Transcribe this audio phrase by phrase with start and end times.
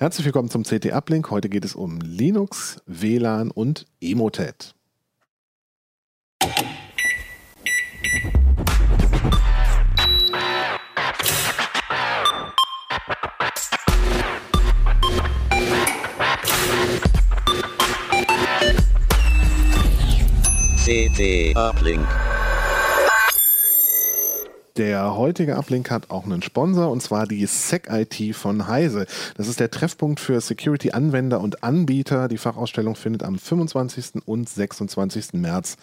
[0.00, 1.30] Herzlich willkommen zum CT Uplink.
[1.30, 4.74] Heute geht es um Linux, WLAN und Emotet.
[20.82, 22.08] CT Uplink.
[24.76, 29.06] Der heutige Uplink hat auch einen Sponsor und zwar die SecIT von Heise.
[29.36, 32.28] Das ist der Treffpunkt für Security-Anwender und Anbieter.
[32.28, 34.26] Die Fachausstellung findet am 25.
[34.26, 35.34] und 26.
[35.34, 35.76] März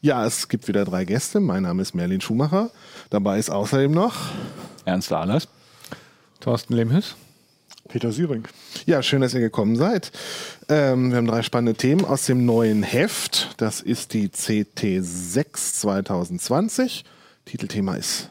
[0.00, 1.40] Ja, es gibt wieder drei Gäste.
[1.40, 2.70] Mein Name ist Merlin Schumacher.
[3.08, 4.14] Dabei ist außerdem noch
[4.84, 5.48] Ernst Ahlers,
[6.40, 7.16] Thorsten Lemhis,
[7.88, 8.44] Peter Syring.
[8.86, 10.10] Ja, schön, dass ihr gekommen seid.
[10.68, 13.54] Ähm, wir haben drei spannende Themen aus dem neuen Heft.
[13.58, 17.04] Das ist die CT6 2020.
[17.44, 18.30] Titelthema ist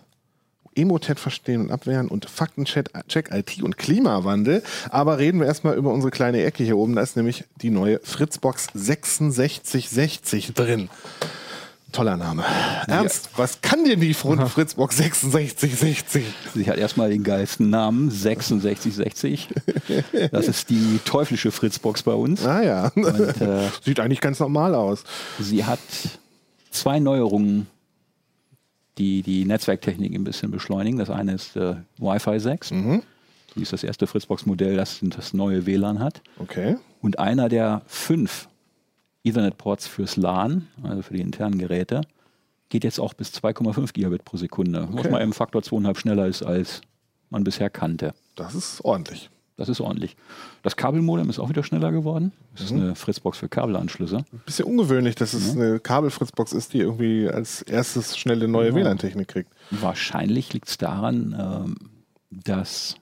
[0.75, 2.89] Emotet verstehen und abwehren und Faktencheck
[3.31, 4.63] IT und Klimawandel.
[4.89, 6.95] Aber reden wir erstmal über unsere kleine Ecke hier oben.
[6.95, 10.89] Da ist nämlich die neue Fritzbox 6660 drin.
[11.93, 12.43] Toller Name.
[12.87, 16.25] Ernst, was kann denn die Fritzbox 6660?
[16.53, 19.47] Sie hat erstmal den geilsten Namen, 6660.
[20.31, 22.45] Das ist die teuflische Fritzbox bei uns.
[22.45, 22.91] Ah ja.
[22.95, 25.03] Und, äh, Sieht eigentlich ganz normal aus.
[25.39, 25.79] Sie hat
[26.71, 27.67] zwei Neuerungen,
[28.97, 30.99] die die Netzwerktechnik ein bisschen beschleunigen.
[30.99, 32.71] Das eine ist äh, Wi-Fi 6.
[32.71, 33.03] Mhm.
[33.55, 36.21] Die ist das erste Fritzbox-Modell, das das neue WLAN hat.
[36.39, 36.77] Okay.
[37.01, 38.47] Und einer der fünf
[39.23, 42.01] Ethernet-Ports fürs LAN, also für die internen Geräte,
[42.69, 45.03] geht jetzt auch bis 2,5 Gigabit pro Sekunde, okay.
[45.03, 46.81] was mal im Faktor 2,5 schneller ist, als
[47.29, 48.13] man bisher kannte.
[48.35, 49.29] Das ist ordentlich.
[49.55, 50.15] Das ist ordentlich.
[50.63, 52.31] Das Kabelmodem ist auch wieder schneller geworden.
[52.53, 52.77] Das mhm.
[52.77, 54.17] ist eine Fritzbox für Kabelanschlüsse.
[54.17, 55.61] Ein bisschen ungewöhnlich, dass es ja.
[55.61, 58.77] eine Kabel-Fritzbox ist, die irgendwie als erstes schnelle neue genau.
[58.77, 59.51] WLAN-Technik kriegt.
[59.69, 61.75] Wahrscheinlich liegt es daran, ähm,
[62.31, 62.95] dass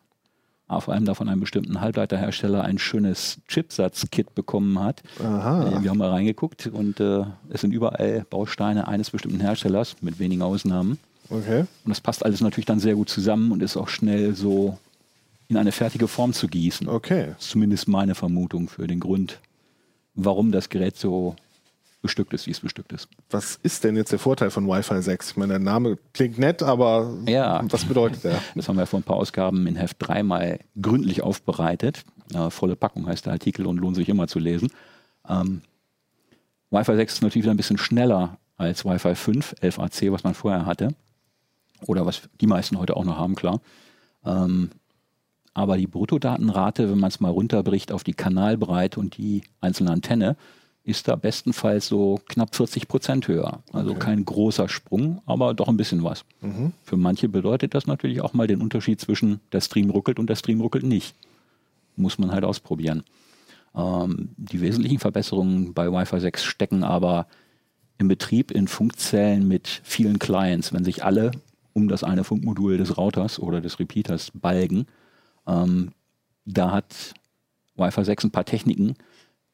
[0.79, 5.03] vor allem da von einem bestimmten Halbleiterhersteller ein schönes Chipsatz-Kit bekommen hat.
[5.19, 5.67] Aha.
[5.67, 10.19] Äh, wir haben mal reingeguckt und äh, es sind überall Bausteine eines bestimmten Herstellers, mit
[10.19, 10.97] wenigen Ausnahmen.
[11.29, 11.61] Okay.
[11.83, 14.77] Und das passt alles natürlich dann sehr gut zusammen und ist auch schnell so
[15.47, 16.87] in eine fertige Form zu gießen.
[16.87, 17.27] Okay.
[17.33, 19.39] Das ist zumindest meine Vermutung für den Grund,
[20.15, 21.35] warum das Gerät so
[22.01, 23.07] bestückt ist, wie es bestückt ist.
[23.29, 25.31] Was ist denn jetzt der Vorteil von Wi-Fi 6?
[25.31, 27.61] Ich meine, der Name klingt nett, aber ja.
[27.69, 28.41] was bedeutet der?
[28.55, 32.03] Das haben wir vor ein paar Ausgaben in Heft 3 mal gründlich aufbereitet.
[32.33, 34.69] Äh, volle Packung heißt der Artikel und lohnt sich immer zu lesen.
[35.29, 35.61] Ähm,
[36.71, 40.65] Wi-Fi 6 ist natürlich wieder ein bisschen schneller als Wi-Fi 5, 11AC, was man vorher
[40.65, 40.95] hatte.
[41.85, 43.59] Oder was die meisten heute auch noch haben, klar.
[44.25, 44.69] Ähm,
[45.53, 50.37] aber die Bruttodatenrate, wenn man es mal runterbricht auf die Kanalbreite und die einzelne Antenne,
[50.83, 53.63] ist da bestenfalls so knapp 40 Prozent höher.
[53.71, 53.99] Also okay.
[53.99, 56.25] kein großer Sprung, aber doch ein bisschen was.
[56.41, 56.73] Mhm.
[56.83, 60.35] Für manche bedeutet das natürlich auch mal den Unterschied zwischen der Stream ruckelt und der
[60.35, 61.15] Stream ruckelt nicht.
[61.95, 63.03] Muss man halt ausprobieren.
[63.75, 67.27] Ähm, die wesentlichen Verbesserungen bei Wi-Fi 6 stecken aber
[67.99, 70.73] im Betrieb in Funkzellen mit vielen Clients.
[70.73, 71.31] Wenn sich alle
[71.73, 74.87] um das eine Funkmodul des Routers oder des Repeaters balgen,
[75.47, 75.91] ähm,
[76.45, 77.13] da hat
[77.75, 78.95] Wi-Fi 6 ein paar Techniken,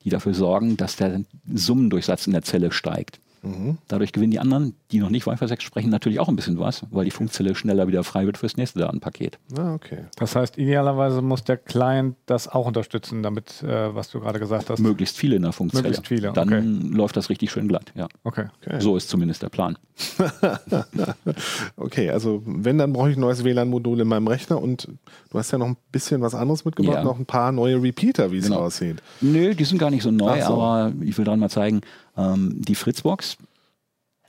[0.07, 1.19] die dafür sorgen, dass der
[1.53, 3.19] Summendurchsatz in der Zelle steigt.
[3.47, 3.77] Mhm.
[3.87, 6.85] Dadurch gewinnen die anderen, die noch nicht Wi-Fi 6 sprechen, natürlich auch ein bisschen was,
[6.91, 9.39] weil die Funkzelle schneller wieder frei wird fürs nächste Datenpaket.
[9.57, 10.05] Ah, okay.
[10.17, 14.69] Das heißt, idealerweise muss der Client das auch unterstützen, damit, äh, was du gerade gesagt
[14.69, 14.79] hast.
[14.79, 15.83] Möglichst viele in der Funkzelle.
[15.83, 16.33] Möglichst viele.
[16.33, 16.95] Dann okay.
[16.95, 18.07] läuft das richtig schön glatt, ja.
[18.23, 18.45] Okay.
[18.61, 18.79] okay.
[18.79, 19.77] So ist zumindest der Plan.
[21.75, 24.87] okay, also wenn, dann brauche ich ein neues WLAN-Modul in meinem Rechner und
[25.31, 27.03] du hast ja noch ein bisschen was anderes mitgebracht, ja.
[27.03, 28.59] noch ein paar neue Repeater, wie es genau.
[28.59, 29.01] aussieht.
[29.21, 30.53] Nö, die sind gar nicht so neu, so.
[30.53, 31.81] aber ich will dran mal zeigen,
[32.17, 33.37] ähm, die Fritzbox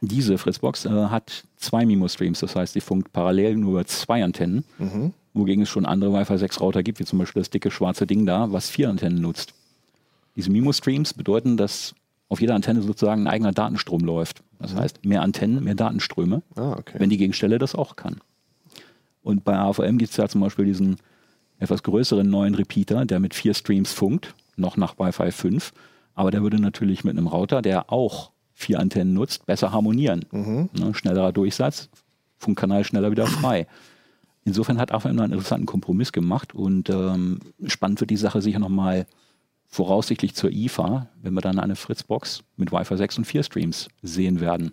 [0.00, 4.64] diese Fritzbox äh, hat zwei MIMO-Streams, das heißt, sie funkt parallel nur über zwei Antennen,
[4.78, 5.12] mhm.
[5.34, 8.24] wogegen es schon andere Wi-Fi 6 Router gibt, wie zum Beispiel das dicke schwarze Ding
[8.24, 9.54] da, was vier Antennen nutzt.
[10.36, 11.94] Diese MIMO-Streams bedeuten, dass
[12.28, 14.42] auf jeder Antenne sozusagen ein eigener Datenstrom läuft.
[14.60, 14.78] Das mhm.
[14.78, 16.98] heißt, mehr Antennen, mehr Datenströme, ah, okay.
[16.98, 18.20] wenn die Gegenstelle das auch kann.
[19.22, 20.96] Und bei AVM gibt es ja zum Beispiel diesen
[21.58, 25.72] etwas größeren neuen Repeater, der mit vier Streams funkt, noch nach Wi-Fi 5.
[26.18, 30.24] Aber der würde natürlich mit einem Router, der auch vier Antennen nutzt, besser harmonieren.
[30.32, 30.68] Mhm.
[30.76, 31.90] Ne, schnellerer Durchsatz,
[32.38, 33.68] Funkkanal schneller wieder frei.
[34.44, 39.06] insofern hat Apple einen interessanten Kompromiss gemacht und ähm, spannend wird die Sache sicher nochmal
[39.68, 44.40] voraussichtlich zur IFA, wenn wir dann eine Fritzbox mit Wi-Fi 6 und 4 Streams sehen
[44.40, 44.72] werden.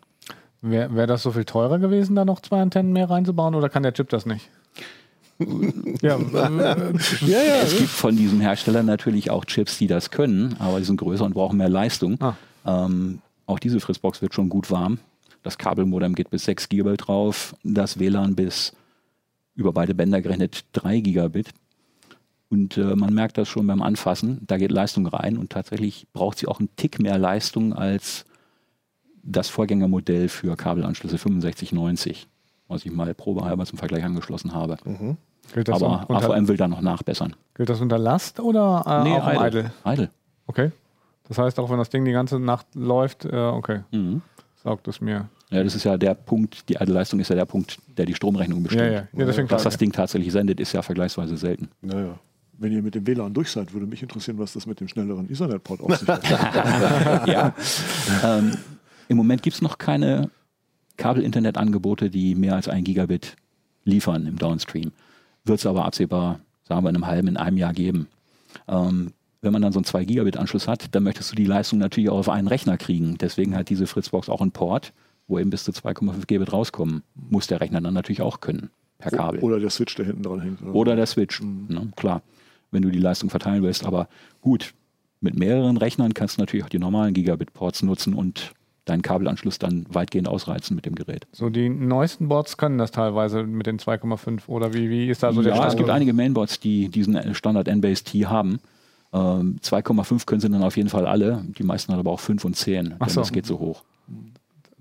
[0.61, 3.83] Wäre wär das so viel teurer gewesen, da noch zwei Antennen mehr reinzubauen oder kann
[3.83, 4.49] der Chip das nicht?
[6.01, 6.77] ja, ja,
[7.27, 7.61] ja.
[7.63, 11.25] Es gibt von diesem Hersteller natürlich auch Chips, die das können, aber die sind größer
[11.25, 12.19] und brauchen mehr Leistung.
[12.21, 12.35] Ah.
[12.65, 14.99] Ähm, auch diese Fritzbox wird schon gut warm.
[15.43, 18.73] Das Kabelmodem geht bis 6 GB drauf, das WLAN bis
[19.55, 21.49] über beide Bänder gerechnet 3 Gigabit.
[22.49, 26.37] Und äh, man merkt das schon beim Anfassen, da geht Leistung rein und tatsächlich braucht
[26.37, 28.25] sie auch einen Tick mehr Leistung als
[29.23, 32.27] das Vorgängermodell für Kabelanschlüsse 6590,
[32.67, 34.77] was ich mal probehalber zum Vergleich angeschlossen habe.
[34.85, 35.17] Mhm.
[35.67, 37.35] Aber AVM will da noch nachbessern.
[37.53, 39.47] Gilt das unter Last oder äh, nee, auch idle.
[39.47, 39.71] idle?
[39.85, 40.09] Idle.
[40.47, 40.71] Okay.
[41.27, 44.21] Das heißt, auch wenn das Ding die ganze Nacht läuft, äh, okay, mhm.
[44.63, 45.29] saugt es mir.
[45.51, 48.63] Ja, das ist ja der Punkt, die Idle-Leistung ist ja der Punkt, der die Stromrechnung
[48.63, 48.85] bestimmt.
[48.85, 49.07] Ja, ja.
[49.13, 51.69] ja deswegen Dass das Ding tatsächlich sendet, ist ja vergleichsweise selten.
[51.81, 52.19] Naja
[52.57, 55.29] wenn ihr mit dem WLAN durch seid, würde mich interessieren, was das mit dem schnelleren
[55.29, 56.23] Ethernet-Port auf sich hat.
[57.27, 57.53] ja.
[58.23, 58.51] ähm,
[59.07, 60.29] Im Moment gibt es noch keine
[60.97, 63.35] Kabel-Internet-Angebote, die mehr als ein Gigabit
[63.83, 64.91] liefern im Downstream.
[65.43, 68.07] Wird es aber absehbar, sagen wir, in einem halben, in einem Jahr geben.
[68.67, 69.11] Ähm,
[69.41, 72.09] wenn man dann so einen 2 Gigabit Anschluss hat, dann möchtest du die Leistung natürlich
[72.09, 73.17] auch auf einen Rechner kriegen.
[73.19, 74.91] Deswegen hat diese Fritzbox auch einen Port,
[75.27, 77.03] wo eben bis zu 2,5 Gigabit rauskommen.
[77.29, 79.41] Muss der Rechner dann natürlich auch können, per Kabel.
[79.41, 80.61] Oder der Switch, der hinten dran hängt.
[80.63, 81.67] Oder, oder der Switch, mhm.
[81.69, 82.21] ne, klar
[82.75, 83.85] wenn du die Leistung verteilen willst.
[83.85, 84.07] Aber
[84.41, 84.73] gut,
[85.21, 88.53] mit mehreren Rechnern kannst du natürlich auch die normalen Gigabit-Ports nutzen und
[88.85, 91.27] deinen Kabelanschluss dann weitgehend ausreizen mit dem Gerät.
[91.31, 95.33] So, die neuesten Boards können das teilweise mit den 2,5 oder wie, wie ist da
[95.33, 95.69] so ja, der Stand?
[95.69, 98.59] es gibt einige Mainboards, die diesen Standard N-Base-T haben.
[99.11, 101.43] Ähm, 2,5 können sie dann auf jeden Fall alle.
[101.57, 103.21] Die meisten haben aber auch 5 und 10, Ach so.
[103.21, 103.83] das geht so hoch.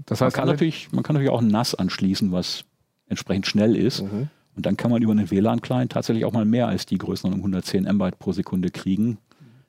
[0.07, 2.65] Das heißt, man kann, natürlich, man kann natürlich auch ein NAS anschließen, was
[3.09, 4.03] entsprechend schnell ist.
[4.03, 4.29] Mhm.
[4.57, 7.87] Und dann kann man über einen WLAN-Client tatsächlich auch mal mehr als die Größenordnung 110
[7.87, 9.19] MB pro Sekunde kriegen,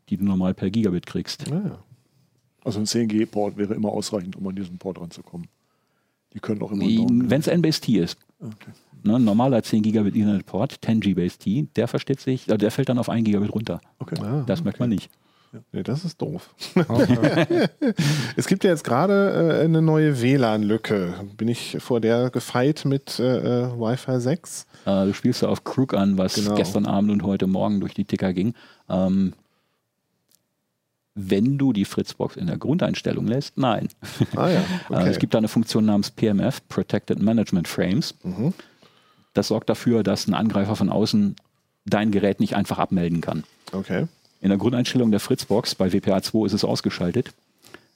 [0.09, 1.47] die du normal per Gigabit kriegst.
[1.47, 1.79] Ja, ja.
[2.65, 5.47] Also ein 10G-Port wäre immer ausreichend, um an diesen Port ranzukommen.
[6.33, 6.83] Die können auch immer.
[6.83, 8.17] Wenn es N-Base-T ist.
[8.39, 8.71] Okay.
[9.03, 13.07] Ne, ein normaler 10 Gigabit Ethernet-Port, 10G-Base-T, der versteht sich, äh, der fällt dann auf
[13.07, 13.79] 1 Gigabit runter.
[13.99, 14.15] Okay.
[14.19, 14.65] Ah, das okay.
[14.65, 15.11] merkt man nicht.
[15.71, 16.53] Nee, das ist doof.
[18.35, 21.13] es gibt ja jetzt gerade äh, eine neue WLAN-Lücke.
[21.37, 24.65] Bin ich vor der gefeit mit äh, äh Wi-Fi 6?
[24.85, 26.55] Äh, du spielst ja auf Crook an, was genau.
[26.55, 28.53] gestern Abend und heute Morgen durch die Ticker ging.
[28.89, 29.33] Ähm,
[31.15, 33.87] wenn du die Fritzbox in der Grundeinstellung lässt, nein.
[34.35, 34.59] Ah, ja.
[34.89, 35.09] Äh, okay.
[35.09, 38.13] es gibt da eine Funktion namens PMF, Protected Management Frames.
[38.23, 38.53] Mhm.
[39.33, 41.35] Das sorgt dafür, dass ein Angreifer von außen
[41.85, 43.43] dein Gerät nicht einfach abmelden kann.
[43.71, 44.07] Okay.
[44.41, 47.33] In der Grundeinstellung der Fritzbox bei WPA 2 ist es ausgeschaltet.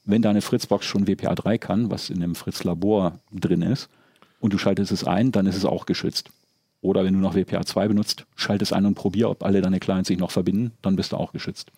[0.06, 3.89] Wenn deine Fritzbox schon WPA 3 kann, was in dem Fritz Labor drin ist,
[4.39, 6.30] und du schaltest es ein, dann ist es auch geschützt.
[6.81, 9.80] Oder wenn du noch WPA 2 benutzt, schalt es ein und probier, ob alle deine
[9.80, 11.71] Clients sich noch verbinden, dann bist du auch geschützt.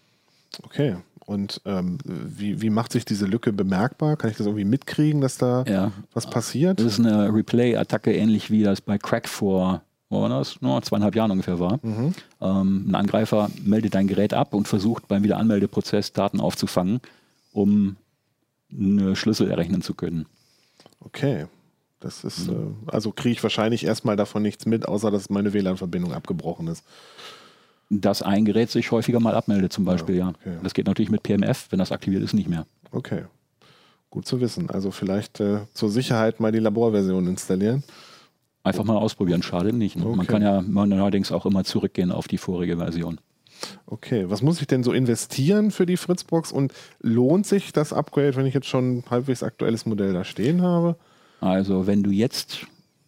[0.64, 0.96] Okay.
[1.32, 4.18] Und ähm, wie, wie macht sich diese Lücke bemerkbar?
[4.18, 5.92] Kann ich das irgendwie mitkriegen, dass da ja.
[6.14, 6.80] was passiert?
[6.80, 9.82] Das ist eine Replay-Attacke, ähnlich wie das bei Crack vor
[10.12, 10.62] wo war das?
[10.62, 11.80] No, zweieinhalb Jahren ungefähr war.
[11.82, 12.14] Mhm.
[12.42, 17.00] Ähm, ein Angreifer meldet dein Gerät ab und versucht beim Wiederanmeldeprozess Daten aufzufangen,
[17.54, 17.96] um
[18.70, 20.26] eine Schlüssel errechnen zu können.
[21.00, 21.46] Okay.
[22.02, 22.76] Das ist, mhm.
[22.88, 26.84] äh, also kriege ich wahrscheinlich erstmal davon nichts mit, außer dass meine WLAN-Verbindung abgebrochen ist.
[27.94, 30.30] Dass ein Gerät sich häufiger mal abmeldet, zum Beispiel, ja.
[30.30, 30.58] Okay.
[30.64, 32.66] Das geht natürlich mit PMF, wenn das aktiviert ist, nicht mehr.
[32.92, 33.24] Okay.
[34.10, 34.70] Gut zu wissen.
[34.70, 37.84] Also vielleicht äh, zur Sicherheit mal die Laborversion installieren.
[38.64, 39.98] Einfach mal ausprobieren, schadet nicht.
[39.98, 40.06] Ne?
[40.06, 40.16] Okay.
[40.16, 43.20] Man kann ja man allerdings auch immer zurückgehen auf die vorige Version.
[43.86, 48.36] Okay, was muss ich denn so investieren für die Fritzbox und lohnt sich das Upgrade,
[48.36, 50.96] wenn ich jetzt schon ein halbwegs aktuelles Modell da stehen habe?
[51.42, 52.66] Also, wenn du jetzt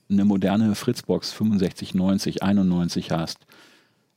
[0.09, 3.39] eine moderne Fritzbox 65, 90, 91 hast,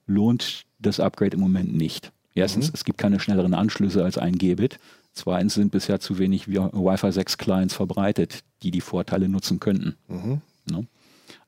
[0.07, 2.13] lohnt das Upgrade im Moment nicht.
[2.35, 2.75] Erstens, mhm.
[2.75, 4.79] es gibt keine schnelleren Anschlüsse als ein Gbit.
[5.13, 9.97] Zweitens sind bisher zu wenig Wi-Fi 6 Clients verbreitet, die die Vorteile nutzen könnten.
[10.09, 10.43] Mhm.
[10.71, 10.87] Ne?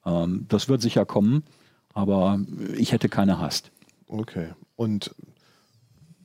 [0.07, 1.45] Ähm, das wird sicher kommen,
[1.93, 2.41] aber
[2.77, 3.71] ich hätte keine Hast.
[4.07, 4.49] Okay.
[4.77, 5.15] Und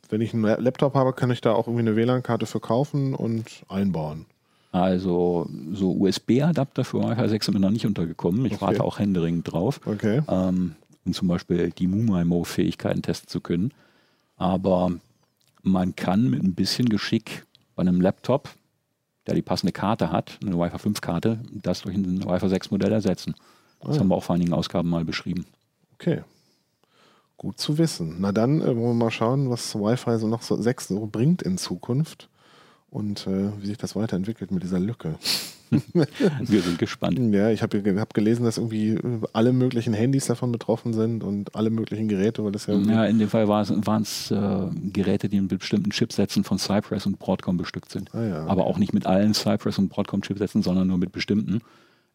[0.10, 4.26] wenn ich einen Laptop habe, kann ich da auch irgendwie eine WLAN-Karte verkaufen und einbauen.
[4.72, 8.46] Also so USB-Adapter für Wi-Fi 6 sind mir noch nicht untergekommen.
[8.46, 8.62] Ich okay.
[8.62, 10.22] warte auch händeringend drauf, okay.
[10.28, 10.76] ähm,
[11.06, 13.74] um zum Beispiel die MuMaimo-Fähigkeiten testen zu können.
[14.36, 14.92] Aber
[15.62, 17.46] man kann mit ein bisschen Geschick
[17.76, 18.50] bei einem Laptop,
[19.28, 23.36] der die passende Karte hat, eine Wi-Fi 5-Karte, das durch ein Wi-Fi 6-Modell ersetzen.
[23.82, 24.00] Das ah.
[24.00, 25.46] haben wir auch vor einigen Ausgaben mal beschrieben.
[25.96, 26.24] Okay.
[27.38, 28.18] Gut zu wissen.
[28.20, 31.42] Na dann äh, wollen wir mal schauen, was Wi-Fi so noch so 6 so bringt
[31.42, 32.30] in Zukunft
[32.90, 35.16] und äh, wie sich das weiterentwickelt mit dieser Lücke.
[36.42, 37.20] Wir sind gespannt.
[37.34, 41.56] Ja, ich habe hab gelesen, dass irgendwie äh, alle möglichen Handys davon betroffen sind und
[41.56, 42.76] alle möglichen Geräte, weil das ja.
[42.76, 47.20] Ja, in dem Fall waren es äh, Geräte, die mit bestimmten Chipsätzen von Cypress und
[47.20, 48.14] Broadcom bestückt sind.
[48.14, 48.46] Ah, ja.
[48.48, 51.62] Aber auch nicht mit allen Cypress und Broadcom Chipsätzen, sondern nur mit bestimmten.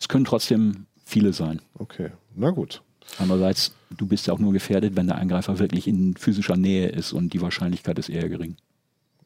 [0.01, 1.61] Es können trotzdem viele sein.
[1.75, 2.83] Okay, na gut.
[3.19, 7.13] Andererseits, du bist ja auch nur gefährdet, wenn der Angreifer wirklich in physischer Nähe ist
[7.13, 8.57] und die Wahrscheinlichkeit ist eher gering.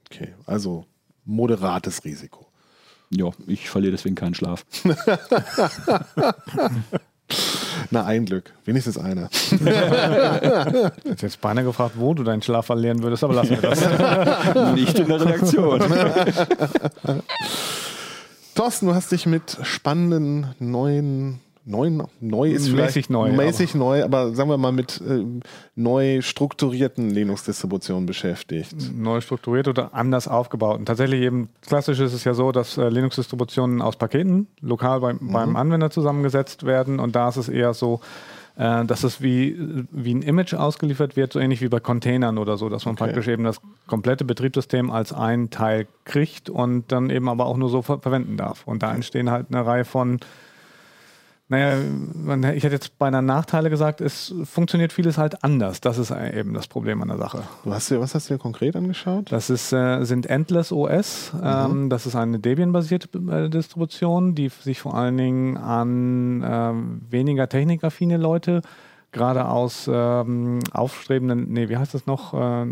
[0.07, 0.85] Okay, also
[1.25, 2.47] moderates Risiko.
[3.15, 4.65] Ja, ich verliere deswegen keinen Schlaf.
[7.91, 8.53] Na, ein Glück.
[8.65, 9.29] Wenigstens einer.
[9.33, 13.81] Ich hätte jetzt beinahe gefragt, wo du deinen Schlaf verlieren würdest, aber lassen wir das.
[14.75, 15.81] Nicht in der Redaktion.
[18.55, 24.03] Thorsten, du hast dich mit spannenden neuen neuen neu ist vielleicht Mäßig neu, mäßig neu,
[24.03, 25.25] aber sagen wir mal mit äh,
[25.77, 28.75] neu strukturierten Linux-Distributionen beschäftigt.
[28.95, 30.79] Neu strukturiert oder anders aufgebaut.
[30.79, 35.19] Und tatsächlich eben, klassisch ist es ja so, dass äh, Linux-Distributionen aus Paketen lokal beim,
[35.21, 36.99] beim Anwender zusammengesetzt werden.
[36.99, 38.01] Und da ist es eher so,
[38.57, 39.57] äh, dass es wie,
[39.91, 43.05] wie ein Image ausgeliefert wird, so ähnlich wie bei Containern oder so, dass man Okay.
[43.05, 47.69] praktisch eben das komplette Betriebssystem als ein Teil kriegt und dann eben aber auch nur
[47.69, 48.67] so ver verwenden darf.
[48.67, 50.19] Und da entstehen halt eine Reihe von
[51.53, 51.77] naja,
[52.15, 55.83] man, ich hätte jetzt beinahe Nachteile gesagt, es funktioniert vieles halt anders.
[55.83, 57.43] Das ist eben das Problem an der Sache.
[57.63, 59.31] Du hast dir, was hast du dir konkret angeschaut?
[59.31, 61.33] Das ist, äh, sind Endless OS.
[61.43, 67.51] Ähm, das ist eine Debian-basierte äh, Distribution, die sich vor allen Dingen an ähm, weniger
[67.51, 68.63] technikaffine Leute,
[69.13, 72.33] gerade aus ähm, aufstrebenden, nee, wie heißt das noch?
[72.35, 72.67] Äh, äh,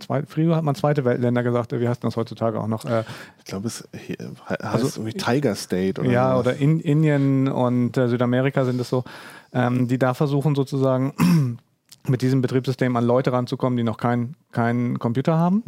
[0.00, 2.84] zwei, früher hat man zweite Weltländer gesagt, wie heißt das heutzutage auch noch?
[2.86, 3.04] Äh,
[3.38, 4.16] Ich glaube, es he-
[4.48, 6.46] heißt irgendwie Tiger State oder Also ja, sowas.
[6.46, 9.04] oder in Indien und äh, Südamerika sind es so,
[9.52, 11.12] ähm, die da versuchen sozusagen
[12.08, 15.62] mit diesem Betriebssystem an Leute ranzukommen, die noch keinen keinen Computer haben.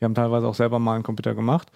[0.00, 1.70] Die haben teilweise auch selber mal einen Computer gemacht.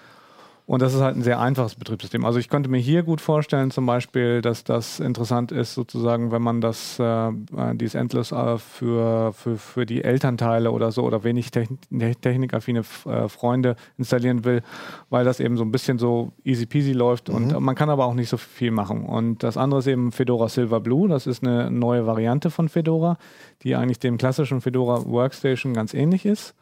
[0.66, 2.24] Und das ist halt ein sehr einfaches Betriebssystem.
[2.24, 6.40] Also ich könnte mir hier gut vorstellen, zum Beispiel, dass das interessant ist, sozusagen, wenn
[6.40, 7.32] man das, äh, äh,
[7.74, 11.78] dieses Endless äh, für, für, für die Elternteile oder so oder wenig techn
[12.22, 14.62] technikaffine äh, Freunde installieren will,
[15.10, 18.06] weil das eben so ein bisschen so easy peasy läuft und äh, man kann aber
[18.06, 19.04] auch nicht so viel machen.
[19.04, 21.08] Und das andere ist eben Fedora Silver Blue.
[21.08, 23.18] Das ist eine neue Variante von Fedora,
[23.62, 26.54] die eigentlich dem klassischen Fedora Workstation ganz ähnlich ist.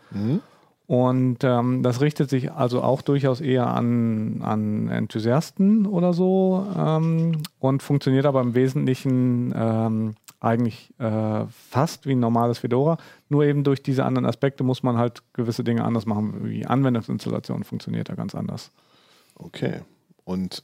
[0.87, 7.43] Und ähm, das richtet sich also auch durchaus eher an, an Enthusiasten oder so ähm,
[7.61, 12.99] und funktioniert aber im Wesentlichen ähm, eigentlich äh, fast wie ein normales Fedora.
[13.29, 16.45] Nur eben durch diese anderen Aspekte muss man halt gewisse Dinge anders machen.
[16.45, 18.73] Wie Anwendungsinstallation funktioniert da ganz anders.
[19.37, 19.83] Okay.
[20.25, 20.62] Und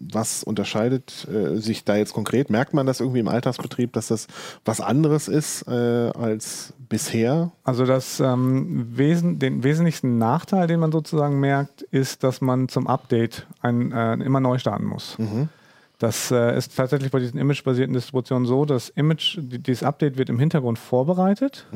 [0.00, 2.48] was unterscheidet äh, sich da jetzt konkret?
[2.50, 4.26] Merkt man das irgendwie im Alltagsbetrieb, dass das
[4.64, 7.52] was anderes ist äh, als bisher?
[7.64, 12.86] Also das, ähm, Wesen, den wesentlichsten Nachteil, den man sozusagen merkt, ist, dass man zum
[12.86, 15.16] Update ein, äh, immer neu starten muss.
[15.98, 20.30] Das äh, ist tatsächlich bei diesen imagebasierten Distributionen so, das Image, die- dieses Update wird
[20.30, 21.66] im Hintergrund vorbereitet,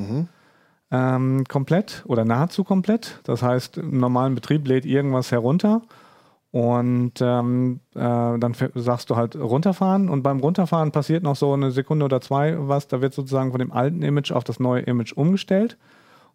[0.90, 3.20] ähm, komplett oder nahezu komplett.
[3.24, 5.82] Das heißt, im normalen Betrieb lädt irgendwas herunter
[6.54, 11.72] und ähm, äh, dann sagst du halt runterfahren und beim Runterfahren passiert noch so eine
[11.72, 15.12] Sekunde oder zwei was, da wird sozusagen von dem alten Image auf das neue Image
[15.14, 15.76] umgestellt.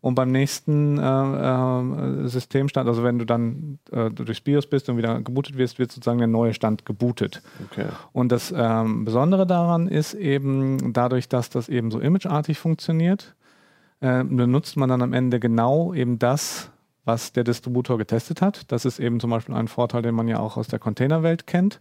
[0.01, 4.89] Und beim nächsten äh, äh, Systemstand, also wenn du dann äh, du durchs BIOS bist
[4.89, 7.41] und wieder gebootet wirst, wird sozusagen der neue Stand gebootet.
[7.71, 7.85] Okay.
[8.11, 13.35] Und das ähm, Besondere daran ist eben, dadurch, dass das eben so imageartig funktioniert,
[14.01, 16.71] äh, benutzt man dann am Ende genau eben das,
[17.05, 18.71] was der Distributor getestet hat.
[18.71, 21.79] Das ist eben zum Beispiel ein Vorteil, den man ja auch aus der Containerwelt kennt,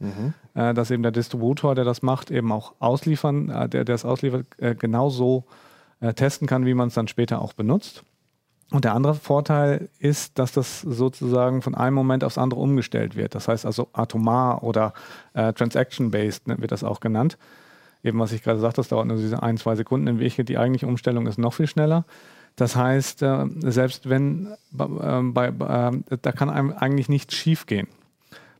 [0.54, 4.04] äh, dass eben der Distributor, der das macht, eben auch ausliefern, äh, der, der es
[4.04, 5.44] ausliefert, äh, genauso
[6.00, 8.04] äh, testen kann, wie man es dann später auch benutzt.
[8.70, 13.34] Und der andere Vorteil ist, dass das sozusagen von einem Moment aufs andere umgestellt wird.
[13.34, 14.92] Das heißt also atomar oder
[15.32, 17.38] äh, transaction-based ne, wird das auch genannt.
[18.04, 20.06] Eben was ich gerade sagte, das dauert nur diese ein, zwei Sekunden.
[20.06, 22.04] In Wirklichkeit die eigentliche Umstellung ist noch viel schneller.
[22.58, 27.86] Das heißt, äh, selbst wenn äh, bei, äh, da kann einem eigentlich nichts schief gehen.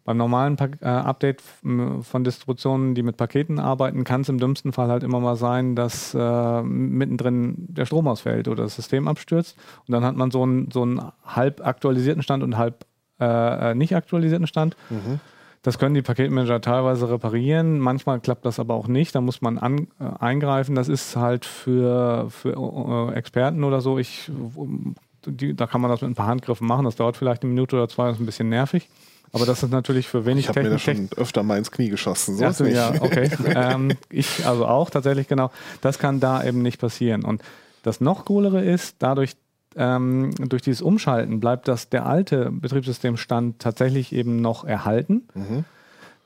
[0.04, 4.88] Beim normalen äh, Update von Distributionen, die mit Paketen arbeiten, kann es im dümmsten Fall
[4.88, 9.58] halt immer mal sein, dass mittendrin der Strom ausfällt oder das System abstürzt.
[9.86, 12.86] Und dann hat man so einen, so einen halb aktualisierten Stand und halb
[13.20, 14.76] äh, nicht aktualisierten Stand.
[15.62, 17.78] Das können die Paketmanager teilweise reparieren.
[17.80, 19.14] Manchmal klappt das aber auch nicht.
[19.14, 20.74] Da muss man an, äh, eingreifen.
[20.74, 23.98] Das ist halt für, für äh, Experten oder so.
[23.98, 24.30] Ich,
[25.26, 26.84] die, da kann man das mit ein paar Handgriffen machen.
[26.84, 28.06] Das dauert vielleicht eine Minute oder zwei.
[28.06, 28.88] Das ist ein bisschen nervig.
[29.32, 31.10] Aber das ist natürlich für wenig Ich habe mir da Technik.
[31.10, 32.36] schon öfter mal ins Knie geschossen.
[32.36, 32.76] So Ja, ist so, nicht.
[32.76, 33.30] ja, okay.
[33.54, 35.50] ähm, ich also auch tatsächlich genau.
[35.82, 37.24] Das kann da eben nicht passieren.
[37.24, 37.42] Und
[37.82, 39.32] das noch coolere ist, dadurch
[39.78, 45.28] ähm, durch dieses Umschalten bleibt das der alte Betriebssystemstand tatsächlich eben noch erhalten.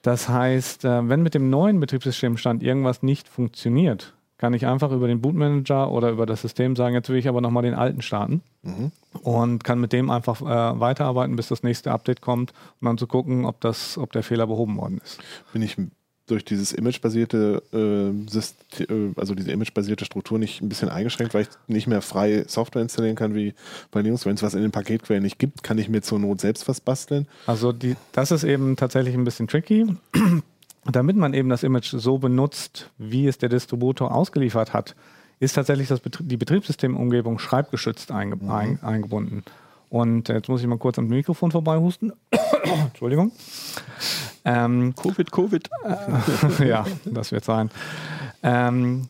[0.02, 5.06] Das heißt, äh, wenn mit dem neuen Betriebssystemstand irgendwas nicht funktioniert, kann ich einfach über
[5.06, 8.42] den Bootmanager oder über das System sagen, jetzt will ich aber nochmal den alten starten
[8.62, 8.90] mhm.
[9.22, 13.06] und kann mit dem einfach äh, weiterarbeiten, bis das nächste Update kommt, um dann zu
[13.06, 15.20] gucken, ob, das, ob der Fehler behoben worden ist.
[15.52, 15.76] Bin ich
[16.26, 21.48] durch dieses imagebasierte äh, äh, also diese imagebasierte Struktur nicht ein bisschen eingeschränkt, weil ich
[21.66, 23.54] nicht mehr frei Software installieren kann wie
[23.90, 24.24] bei Linux.
[24.24, 26.80] Wenn es was in den Paketquellen nicht gibt, kann ich mir zur Not selbst was
[26.80, 27.26] basteln.
[27.46, 29.86] Also die, das ist eben tatsächlich ein bisschen tricky.
[30.84, 34.96] Damit man eben das Image so benutzt, wie es der Distributor ausgeliefert hat,
[35.38, 38.50] ist tatsächlich das Betrie die Betriebssystemumgebung schreibgeschützt einge mhm.
[38.50, 39.44] ein eingebunden.
[39.92, 42.14] Und jetzt muss ich mal kurz am Mikrofon vorbeihusten.
[42.86, 43.30] Entschuldigung.
[44.42, 45.68] Ähm, Covid, Covid.
[45.84, 47.70] Äh, ja, das wird sein.
[48.42, 49.08] Ähm,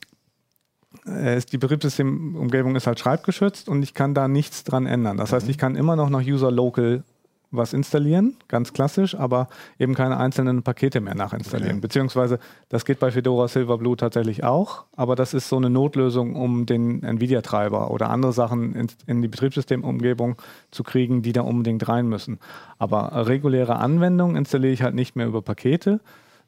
[1.06, 5.18] die Betriebssystemumgebung ist halt schreibgeschützt und ich kann da nichts dran ändern.
[5.18, 5.50] Das heißt, mhm.
[5.52, 7.04] ich kann immer noch nach User Local
[7.52, 11.72] was installieren, ganz klassisch, aber eben keine einzelnen Pakete mehr nachinstallieren.
[11.72, 11.80] Okay.
[11.80, 16.66] Beziehungsweise das geht bei Fedora Silverblue tatsächlich auch, aber das ist so eine Notlösung, um
[16.66, 20.36] den Nvidia-Treiber oder andere Sachen in, in, die Betriebssystemumgebung
[20.70, 22.38] zu kriegen, die da unbedingt rein müssen.
[22.78, 26.00] Aber reguläre Anwendungen installiere ich halt nicht mehr über Pakete,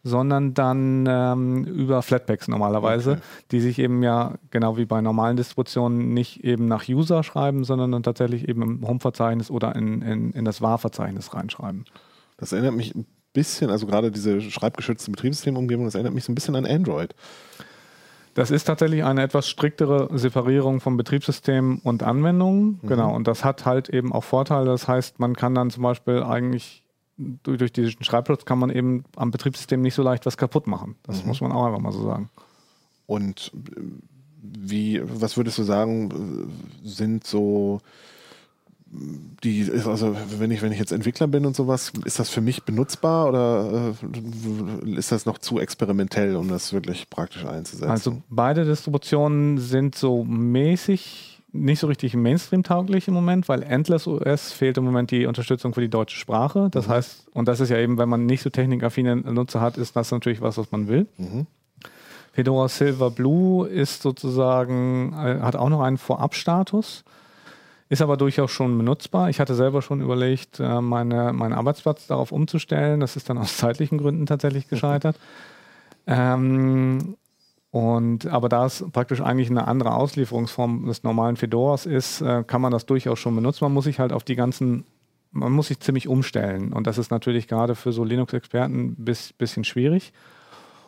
[0.04, 3.20] sondern dann ähm, über Flatpaks normalerweise, okay.
[3.50, 7.90] die sich eben ja genau wie bei normalen Distributionen nicht eben nach User schreiben, sondern
[7.90, 11.86] dann tatsächlich eben im Home-Verzeichnis oder in, in, in das WAR-Verzeichnis reinschreiben.
[12.36, 16.34] Das erinnert mich ein bisschen, also gerade diese schreibgeschützte Betriebssystemumgebung, das erinnert mich so ein
[16.34, 17.14] bisschen an Android.
[18.34, 22.80] Das ist tatsächlich eine etwas striktere Separierung von Betriebssystem und Anwendungen.
[22.82, 22.88] Mhm.
[22.88, 23.14] Genau.
[23.14, 24.66] Und das hat halt eben auch Vorteile.
[24.66, 26.83] Das heißt, man kann dann zum Beispiel eigentlich
[27.16, 30.96] durch, diesen Schreibplatz kann man eben am Betriebssystem nicht so leicht was kaputt machen.
[31.04, 31.28] Das mhm.
[31.28, 32.30] muss man auch einfach mal so sagen.
[33.06, 33.80] Und äh,
[34.42, 36.50] wie, was würdest du sagen,
[36.82, 37.80] sind so
[39.42, 42.62] die, also wenn ich, wenn ich jetzt Entwickler bin und sowas, ist das für mich
[42.62, 47.90] benutzbar oder äh, ist das noch zu experimentell, um das wirklich praktisch einzusetzen?
[47.90, 54.52] Also beide Distributionen sind so mäßig nicht so richtig Mainstream-tauglich im Moment, weil Endless OS
[54.52, 56.68] fehlt im Moment die Unterstützung für die deutsche Sprache.
[56.70, 56.92] Das mhm.
[56.92, 60.10] heißt, und das ist ja eben, wenn man nicht so technikaffine Nutzer hat, ist das
[60.10, 61.06] natürlich was, was man will.
[61.16, 61.46] Mhm.
[62.32, 67.04] Fedora Silver Blue ist sozusagen, äh, hat auch noch einen Vorabstatus,
[67.88, 69.30] ist aber durchaus schon benutzbar.
[69.30, 72.98] Ich hatte selber schon überlegt, äh, meine, meinen Arbeitsplatz darauf umzustellen.
[72.98, 75.16] Das ist dann aus zeitlichen Gründen tatsächlich gescheitert.
[76.08, 77.16] Ähm,
[77.74, 82.60] und, aber da es praktisch eigentlich eine andere Auslieferungsform des normalen Fedoras ist, äh, kann
[82.60, 83.64] man das durchaus schon benutzen.
[83.64, 84.84] Man muss sich halt auf die ganzen,
[85.32, 86.72] man muss sich ziemlich umstellen.
[86.72, 90.12] Und das ist natürlich gerade für so Linux-Experten ein bis, bisschen schwierig.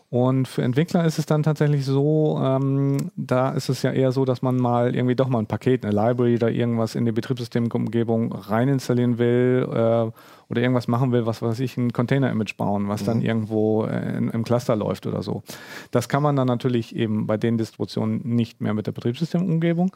[0.08, 4.24] Und für Entwickler ist es dann tatsächlich so, ähm, da ist es ja eher so,
[4.24, 8.32] dass man mal irgendwie doch mal ein Paket, eine Library oder irgendwas in die Betriebssystemumgebung
[8.32, 10.10] rein installieren will äh,
[10.48, 13.06] oder irgendwas machen will, was weiß ich, ein Container-Image bauen, was mhm.
[13.06, 15.42] dann irgendwo äh, in, im Cluster läuft oder so.
[15.90, 19.90] Das kann man dann natürlich eben bei den Distributionen nicht mehr mit der Betriebssystemumgebung.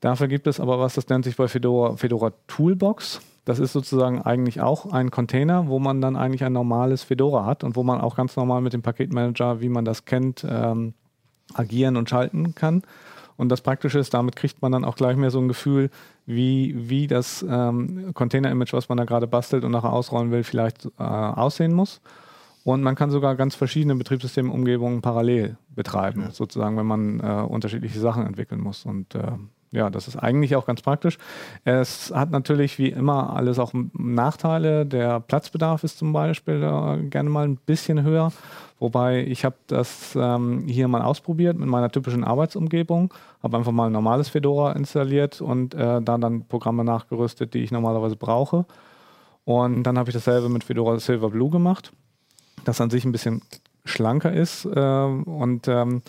[0.00, 3.20] Dafür gibt es aber was, das nennt sich bei Fedora, Fedora Toolbox.
[3.46, 7.62] Das ist sozusagen eigentlich auch ein Container, wo man dann eigentlich ein normales Fedora hat
[7.62, 10.94] und wo man auch ganz normal mit dem Paketmanager, wie man das kennt, ähm,
[11.54, 12.82] agieren und schalten kann.
[13.36, 15.90] Und das Praktische ist, damit kriegt man dann auch gleich mehr so ein Gefühl,
[16.26, 20.86] wie, wie das ähm, Container-Image, was man da gerade bastelt und nachher ausrollen will, vielleicht
[20.98, 22.00] äh, aussehen muss.
[22.64, 26.30] Und man kann sogar ganz verschiedene Betriebssystemumgebungen parallel betreiben, ja.
[26.32, 28.84] sozusagen, wenn man äh, unterschiedliche Sachen entwickeln muss.
[28.84, 29.34] Und äh,
[29.76, 31.18] ja, das ist eigentlich auch ganz praktisch.
[31.64, 34.86] Es hat natürlich wie immer alles auch Nachteile.
[34.86, 38.32] Der Platzbedarf ist zum Beispiel äh, gerne mal ein bisschen höher.
[38.78, 43.12] Wobei ich habe das ähm, hier mal ausprobiert mit meiner typischen Arbeitsumgebung,
[43.42, 47.70] habe einfach mal ein normales Fedora installiert und äh, da dann Programme nachgerüstet, die ich
[47.70, 48.66] normalerweise brauche.
[49.44, 51.92] Und dann habe ich dasselbe mit Fedora Silverblue gemacht,
[52.64, 53.42] das an sich ein bisschen
[53.86, 56.02] schlanker ist äh, und ähm,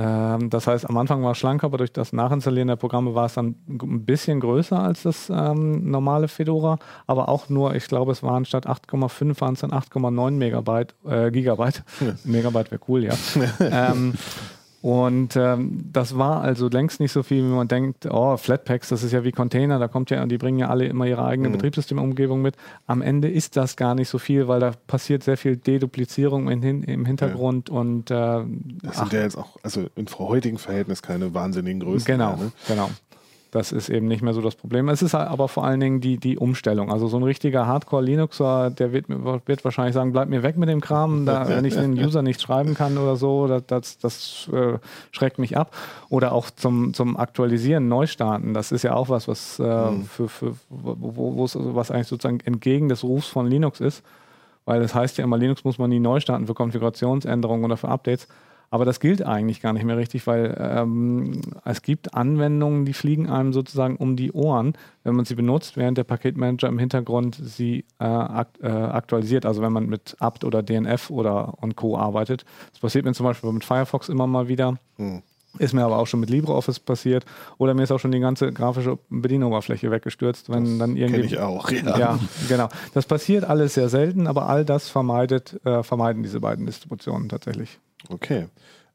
[0.00, 3.34] das heißt, am Anfang war es schlanker, aber durch das Nachinstallieren der Programme war es
[3.34, 8.22] dann ein bisschen größer als das ähm, normale Fedora, aber auch nur, ich glaube, es
[8.22, 11.82] waren statt 8,5 waren es dann 8,9 Megabyte, äh, Gigabyte.
[12.00, 12.14] Ja.
[12.24, 13.14] Megabyte wäre cool, ja.
[13.60, 14.14] ähm,
[14.82, 19.02] und ähm, das war also längst nicht so viel, wie man denkt, oh, Flatpaks, das
[19.02, 21.52] ist ja wie Container, da kommt ja, die bringen ja alle immer ihre eigene mhm.
[21.52, 22.56] Betriebssystemumgebung mit.
[22.86, 26.62] Am Ende ist das gar nicht so viel, weil da passiert sehr viel Deduplizierung in,
[26.82, 27.74] im Hintergrund ja.
[27.74, 32.06] und äh, das sind ach, ja jetzt auch, also in heutigen Verhältnis keine wahnsinnigen Größen.
[32.06, 32.52] Genau, mehr, ne?
[32.66, 32.90] genau.
[33.50, 34.88] Das ist eben nicht mehr so das Problem.
[34.88, 36.92] Es ist aber vor allen Dingen die, die Umstellung.
[36.92, 40.80] Also so ein richtiger Hardcore-Linuxer, der wird, wird wahrscheinlich sagen, bleib mir weg mit dem
[40.80, 44.78] Kram, da, wenn ich den User nicht schreiben kann oder so, das, das, das äh,
[45.10, 45.74] schreckt mich ab.
[46.08, 50.04] Oder auch zum, zum Aktualisieren, Neustarten, das ist ja auch was, was, äh, mhm.
[50.04, 54.04] für, für, wo, was eigentlich sozusagen entgegen des Rufs von Linux ist
[54.66, 57.88] weil das heißt ja immer, Linux muss man nie neu starten für Konfigurationsänderungen oder für
[57.88, 58.28] Updates.
[58.72, 63.28] Aber das gilt eigentlich gar nicht mehr richtig, weil ähm, es gibt Anwendungen, die fliegen
[63.28, 67.84] einem sozusagen um die Ohren, wenn man sie benutzt, während der Paketmanager im Hintergrund sie
[67.98, 69.44] äh, akt, äh, aktualisiert.
[69.44, 71.98] Also wenn man mit apt oder DNF oder und Co.
[71.98, 72.44] arbeitet.
[72.70, 74.78] Das passiert mir zum Beispiel mit Firefox immer mal wieder.
[74.96, 75.22] Hm.
[75.58, 77.24] Ist mir aber auch schon mit LibreOffice passiert.
[77.58, 81.22] Oder mir ist auch schon die ganze grafische Bedienoberfläche weggestürzt, wenn das dann irgendwie.
[81.22, 81.98] ich auch, ja.
[81.98, 82.18] ja.
[82.48, 82.68] genau.
[82.94, 87.80] Das passiert alles sehr selten, aber all das vermeidet, äh, vermeiden diese beiden Distributionen tatsächlich.
[88.08, 88.46] Okay.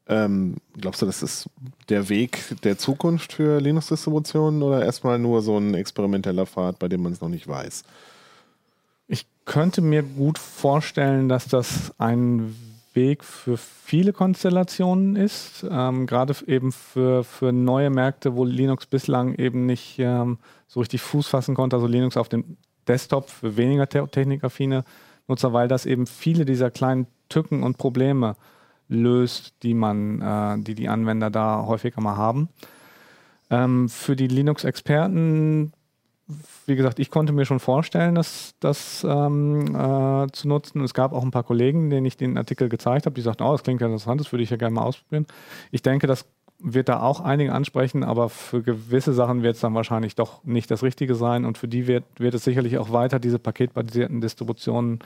[0.08, 1.48] Ähm, glaubst du, das ist
[1.88, 7.02] der Weg der Zukunft für Linux-Distributionen oder erstmal nur so ein experimenteller Pfad, bei dem
[7.02, 7.82] man es noch nicht weiß?
[9.08, 12.54] Ich könnte mir gut vorstellen, dass das ein
[12.94, 19.34] Weg für viele Konstellationen ist, ähm, gerade eben für, für neue Märkte, wo Linux bislang
[19.34, 22.56] eben nicht ähm, so richtig Fuß fassen konnte, also Linux auf dem
[22.88, 24.84] Desktop für weniger technikaffine
[25.28, 28.36] Nutzer, weil das eben viele dieser kleinen Tücken und Probleme
[28.88, 32.48] löst, die man, äh, die die Anwender da häufiger mal haben.
[33.50, 35.72] Ähm, für die Linux-Experten,
[36.66, 40.82] wie gesagt, ich konnte mir schon vorstellen, das, das ähm, äh, zu nutzen.
[40.82, 43.52] Es gab auch ein paar Kollegen, denen ich den Artikel gezeigt habe, die sagten, oh,
[43.52, 45.26] das klingt ja interessant, das würde ich ja gerne mal ausprobieren.
[45.70, 46.26] Ich denke, das
[46.58, 50.70] wird da auch einige ansprechen, aber für gewisse Sachen wird es dann wahrscheinlich doch nicht
[50.70, 55.00] das Richtige sein und für die wird, wird es sicherlich auch weiter diese paketbasierten Distributionen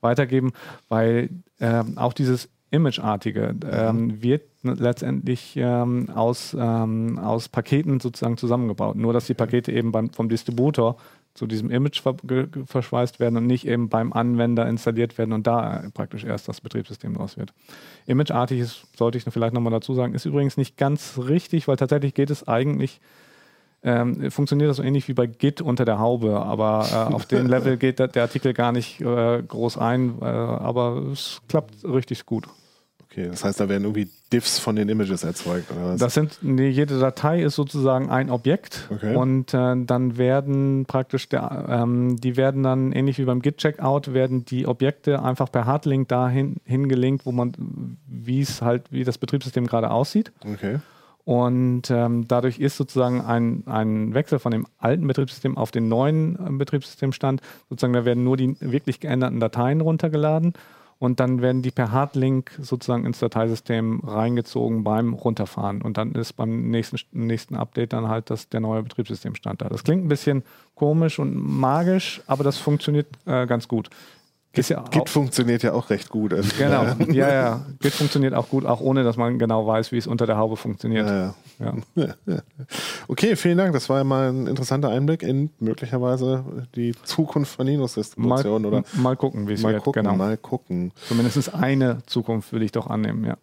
[0.00, 0.52] weitergeben,
[0.88, 8.96] weil äh, auch dieses Imageartige ähm, wird letztendlich ähm, aus, ähm, aus Paketen sozusagen zusammengebaut.
[8.96, 10.96] Nur, dass die Pakete eben beim, vom Distributor
[11.34, 12.16] zu diesem Image ver
[12.66, 17.14] verschweißt werden und nicht eben beim Anwender installiert werden und da praktisch erst das Betriebssystem
[17.14, 17.52] draus wird.
[18.06, 22.14] Imageartig ist, sollte ich vielleicht nochmal dazu sagen, ist übrigens nicht ganz richtig, weil tatsächlich
[22.14, 23.00] geht es eigentlich
[23.86, 27.46] ähm, funktioniert das so ähnlich wie bei Git unter der Haube, aber äh, auf dem
[27.46, 32.26] Level geht der, der Artikel gar nicht äh, groß ein, äh, aber es klappt richtig
[32.26, 32.48] gut.
[33.04, 36.00] Okay, das heißt, da werden irgendwie Diffs von den Images erzeugt, oder was?
[36.00, 39.14] Das sind, nee, jede Datei ist sozusagen ein Objekt okay.
[39.14, 44.44] und äh, dann werden praktisch, der, ähm, die werden dann ähnlich wie beim Git-Checkout, werden
[44.44, 49.66] die Objekte einfach per Hardlink dahin hingelinkt, wo man, wie es halt, wie das Betriebssystem
[49.68, 50.32] gerade aussieht.
[50.44, 50.80] Okay.
[51.26, 56.36] Und ähm, dadurch ist sozusagen ein, ein Wechsel von dem alten Betriebssystem auf den neuen
[56.36, 57.40] äh, Betriebssystemstand.
[57.68, 60.52] Sozusagen, da werden nur die wirklich geänderten Dateien runtergeladen
[61.00, 65.82] und dann werden die per Hardlink sozusagen ins Dateisystem reingezogen beim Runterfahren.
[65.82, 69.68] Und dann ist beim nächsten, nächsten Update dann halt das, der neue Betriebssystemstand da.
[69.68, 70.44] Das klingt ein bisschen
[70.76, 73.90] komisch und magisch, aber das funktioniert äh, ganz gut.
[74.56, 76.32] Git, ja Git funktioniert ja auch recht gut.
[76.32, 77.66] Also genau, ja, ja.
[77.78, 80.56] Git funktioniert auch gut, auch ohne, dass man genau weiß, wie es unter der Haube
[80.56, 81.06] funktioniert.
[81.06, 81.34] Ja,
[81.94, 82.06] ja.
[83.08, 83.74] Okay, vielen Dank.
[83.74, 88.70] Das war ja mal ein interessanter Einblick in möglicherweise die Zukunft von Linux-Distributionen.
[88.70, 89.82] Mal, mal gucken, wie es wird.
[89.84, 90.16] Gucken, genau.
[90.16, 90.92] Mal gucken.
[91.06, 93.36] Zumindest eine Zukunft würde ich doch annehmen, ja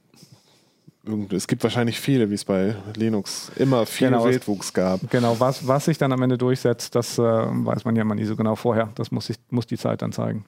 [1.32, 5.10] es gibt wahrscheinlich viele, wie es bei Linux immer viel genau, Wildwuchs gab.
[5.10, 8.24] Genau, was, was sich dann am Ende durchsetzt, das äh, weiß man ja immer nie
[8.24, 8.90] so genau vorher.
[8.96, 10.46] Das muss, sich, muss die Zeit dann zeigen.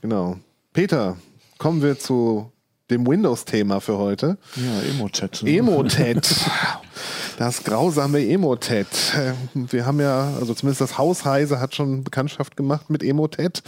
[0.00, 0.38] Genau.
[0.72, 1.16] Peter,
[1.58, 2.52] kommen wir zu
[2.90, 4.38] dem Windows-Thema für heute.
[4.56, 5.42] Ja, Emotet.
[5.42, 6.28] Emotet.
[7.38, 8.88] Das grausame Emotet.
[9.54, 13.62] Wir haben ja, also zumindest das Haus Heise hat schon Bekanntschaft gemacht mit Emotet.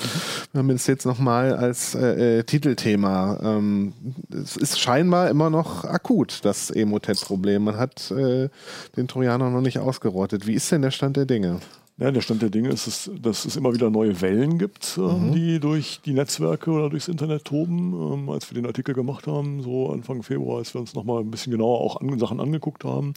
[0.50, 3.38] Wir haben es jetzt nochmal als äh, äh, Titelthema.
[3.40, 3.92] Ähm,
[4.32, 7.62] es ist scheinbar immer noch akut, das Emotet-Problem.
[7.62, 8.48] Man hat äh,
[8.96, 10.48] den Trojaner noch nicht ausgerottet.
[10.48, 11.60] Wie ist denn der Stand der Dinge?
[11.96, 15.32] Ja, der Stand der Dinge ist, dass es immer wieder neue Wellen gibt, äh, mhm.
[15.32, 17.92] die durch die Netzwerke oder durchs Internet toben.
[17.92, 21.30] Ähm, als wir den Artikel gemacht haben, so Anfang Februar, als wir uns nochmal ein
[21.30, 23.14] bisschen genauer auch an, Sachen angeguckt haben,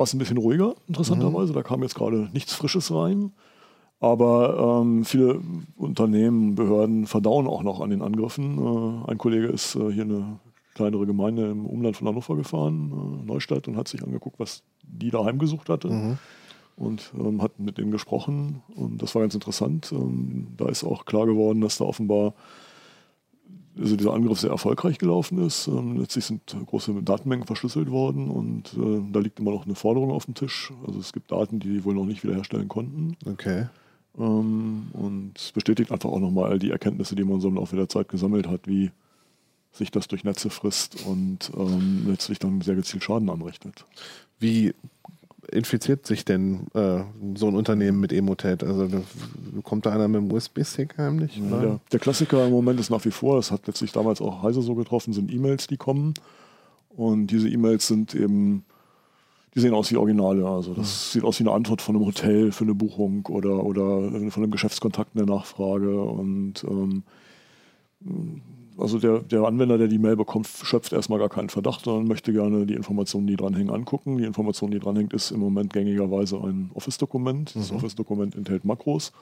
[0.00, 1.52] war es ein bisschen ruhiger, interessanterweise.
[1.52, 1.56] Mhm.
[1.56, 3.32] Da kam jetzt gerade nichts Frisches rein.
[4.00, 5.42] Aber ähm, viele
[5.76, 8.56] Unternehmen, Behörden verdauen auch noch an den Angriffen.
[8.56, 10.40] Äh, ein Kollege ist äh, hier eine
[10.72, 15.10] kleinere Gemeinde im Umland von Hannover gefahren, äh, Neustadt, und hat sich angeguckt, was die
[15.10, 15.88] da heimgesucht hatte.
[15.88, 16.18] Mhm.
[16.78, 18.62] Und ähm, hat mit denen gesprochen.
[18.74, 19.92] Und das war ganz interessant.
[19.92, 22.32] Ähm, da ist auch klar geworden, dass da offenbar
[23.78, 25.66] also dieser Angriff sehr erfolgreich gelaufen ist.
[25.68, 30.10] Ähm, letztlich sind große Datenmengen verschlüsselt worden und äh, da liegt immer noch eine Forderung
[30.10, 30.72] auf dem Tisch.
[30.86, 33.16] Also es gibt Daten, die die wohl noch nicht wiederherstellen konnten.
[33.26, 33.66] Okay.
[34.18, 37.88] Ähm, und es bestätigt einfach auch nochmal die Erkenntnisse, die man so im Laufe der
[37.88, 38.90] Zeit gesammelt hat, wie
[39.72, 43.84] sich das durch Netze frisst und ähm, letztlich dann sehr gezielt Schaden anrichtet.
[44.40, 44.74] Wie
[45.50, 47.00] infiziert sich denn äh,
[47.34, 48.62] so ein Unternehmen mit Emotet?
[48.62, 48.88] Also
[49.62, 51.36] kommt da einer mit dem USB-Stick heimlich?
[51.36, 54.42] Ja, der, der, Klassiker im Moment ist nach wie vor, das hat letztlich damals auch
[54.42, 56.14] Heise so getroffen, sind E-Mails, die kommen.
[56.88, 58.64] Und diese E-Mails sind eben,
[59.54, 60.46] die sehen aus wie Originale.
[60.46, 61.12] Also das mhm.
[61.12, 64.50] sieht aus wie eine Antwort von einem Hotel für eine Buchung oder, oder von einem
[64.50, 66.02] Geschäftskontakt in der Nachfrage.
[66.02, 67.02] Und ähm,
[68.80, 72.32] also der, der Anwender, der die Mail bekommt, schöpft erstmal gar keinen Verdacht, sondern möchte
[72.32, 74.18] gerne die Informationen, die dranhängen, angucken.
[74.18, 77.54] Die Information, die dranhängt, ist im Moment gängigerweise ein Office-Dokument.
[77.54, 77.76] Das Mhm.
[77.76, 79.12] Office-Dokument enthält Makros.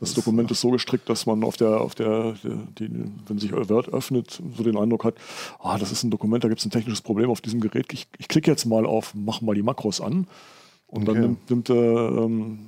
[0.00, 2.34] Das Dokument ist so gestrickt, dass man auf der, auf der,
[2.78, 2.90] die,
[3.26, 5.14] wenn sich Word öffnet, so den Eindruck hat,
[5.60, 7.86] ah, das ist ein Dokument, da gibt es ein technisches Problem auf diesem Gerät.
[7.92, 10.26] Ich, ich klicke jetzt mal auf, mach mal die Makros an.
[10.92, 11.26] Und dann Okay.
[11.26, 12.58] nimmt, nimmt äh, ähm,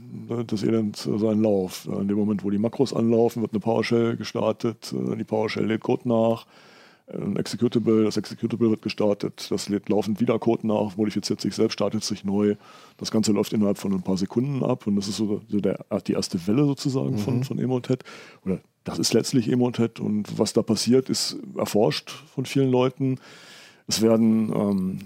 [0.47, 1.87] das Elend äh, seinen Lauf.
[1.93, 4.95] Äh, In dem Moment, wo die Makros anlaufen, wird eine PowerShell gestartet.
[4.95, 6.47] Äh, die PowerShell lädt Code nach.
[7.07, 9.49] Ein Executable, das Executable wird gestartet.
[9.51, 12.57] Das lädt laufend wieder Code nach, modifiziert sich selbst, startet sich neu.
[12.97, 14.87] Das Ganze läuft innerhalb von ein paar Sekunden ab.
[14.87, 18.05] Und das ist so, der, die erste Welle sozusagen von, von Emotet.
[18.47, 20.01] Oder das ist letztlich Emotet.
[20.01, 23.19] Und was da passiert, ist erforscht von vielen Leuten.
[23.87, 24.99] Es werden ähm,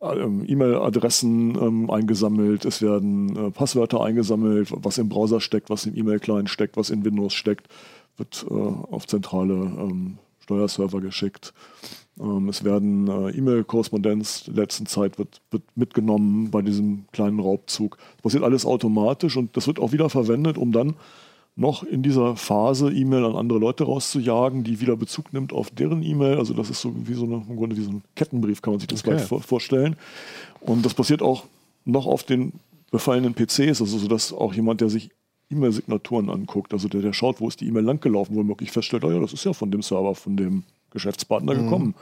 [0.00, 6.48] E-Mail-Adressen ähm, eingesammelt, es werden äh, Passwörter eingesammelt, was im Browser steckt, was im E-Mail-Client
[6.48, 7.68] steckt, was in Windows steckt,
[8.16, 11.52] wird äh, auf zentrale ähm, Steuerserver geschickt.
[12.20, 17.98] Ähm, es werden äh, E-Mail-Korrespondenz der letzten Zeit wird, wird mitgenommen bei diesem kleinen Raubzug.
[18.16, 20.94] Das passiert alles automatisch und das wird auch wieder verwendet, um dann
[21.58, 26.04] noch in dieser Phase E-Mail an andere Leute rauszujagen, die wieder Bezug nimmt auf deren
[26.04, 26.38] E-Mail.
[26.38, 28.80] Also das ist so wie so eine, im Grunde wie so ein Kettenbrief, kann man
[28.80, 29.16] sich das Okay.
[29.16, 29.96] gleich vor, vorstellen.
[30.60, 31.44] Und das passiert auch
[31.84, 32.52] noch auf den
[32.92, 35.10] befallenen PCs, also so dass auch jemand, der sich
[35.50, 39.18] E-Mail-Signaturen anguckt, also der, der schaut, wo ist die E-Mail langgelaufen, womöglich feststellt, oh ja,
[39.18, 41.94] das ist ja von dem Server, von dem Geschäftspartner gekommen.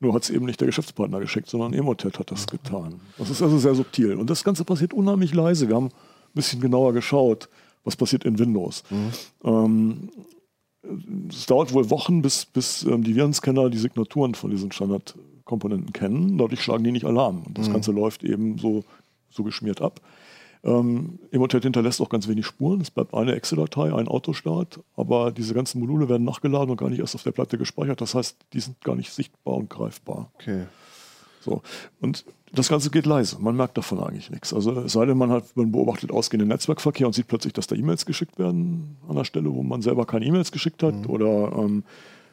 [0.00, 3.00] Nur hat es eben nicht der Geschäftspartner geschickt, sondern Emotet hat das getan.
[3.18, 4.14] Das ist also sehr subtil.
[4.14, 5.68] Und das Ganze passiert unheimlich leise.
[5.68, 5.92] Wir haben ein
[6.34, 7.48] bisschen genauer geschaut,
[7.84, 8.82] was passiert in Windows.
[9.44, 10.10] Ähm,
[11.28, 16.38] es dauert wohl Wochen, bis, bis ähm, die Virenscanner die Signaturen von diesen Standardkomponenten kennen.
[16.38, 17.42] Dadurch schlagen die nicht Alarm.
[17.46, 18.84] Und das Ganze läuft eben so,
[19.30, 20.00] so geschmiert ab.
[20.62, 22.80] Ähm, Emotet hinterlässt auch ganz wenig Spuren.
[22.80, 27.00] Es bleibt eine Excel-Datei, ein Autostart, aber diese ganzen Module werden nachgeladen und gar nicht
[27.00, 28.00] erst auf der Platte gespeichert.
[28.00, 30.32] Das heißt, die sind gar nicht sichtbar und greifbar.
[30.34, 30.64] Okay.
[31.44, 31.62] So.
[32.00, 33.38] Und das Ganze geht leise.
[33.40, 34.54] Man merkt davon eigentlich nichts.
[34.54, 37.74] Also es sei denn, man, hat, man beobachtet ausgehenden Netzwerkverkehr und sieht plötzlich, dass da
[37.74, 41.08] E-Mails geschickt werden an der Stelle, wo man selber keine E-Mails geschickt hat.
[41.08, 41.84] Oder ähm,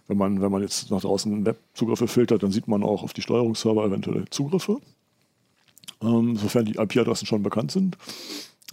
[0.07, 3.21] wenn, man, wenn man jetzt nach draußen Webzugriffe filtert, dann sieht man auch auf die
[3.21, 4.77] Steuerungsserver eventuelle Zugriffe,
[6.01, 7.97] ähm, sofern die IP-Adressen schon bekannt sind.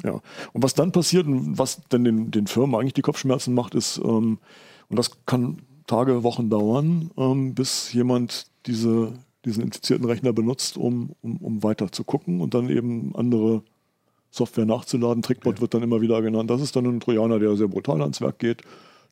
[0.05, 0.21] Ja.
[0.53, 3.99] Und was dann passiert und was denn den, den Firmen eigentlich die Kopfschmerzen macht, ist,
[3.99, 4.39] ähm,
[4.89, 9.15] und das kann Tage, Wochen dauern, ähm, bis jemand diese,
[9.49, 13.63] diesen infizierten Rechner benutzt, um, um, um weiter zu gucken und dann eben andere
[14.31, 15.23] Software nachzuladen.
[15.23, 16.51] Trickbot wird dann immer wieder genannt.
[16.51, 18.63] Das ist dann ein Trojaner, der sehr brutal ans Werk geht.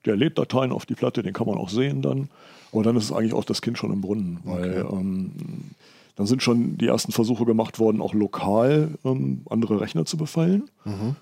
[0.05, 2.29] Der lädt Dateien auf die Platte, den kann man auch sehen dann.
[2.73, 5.33] Aber dann ist es eigentlich auch das Kind schon im Brunnen, weil ähm,
[6.17, 10.65] dann sind schon die ersten Versuche gemacht worden, auch lokal ähm, andere Rechner zu befallen.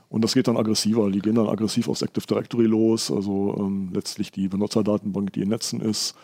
[0.09, 1.11] Und das geht dann aggressiver.
[1.11, 5.48] Die gehen dann aggressiv aufs Active Directory los, also ähm, letztlich die Benutzerdatenbank, die in
[5.48, 6.14] Netzen ist.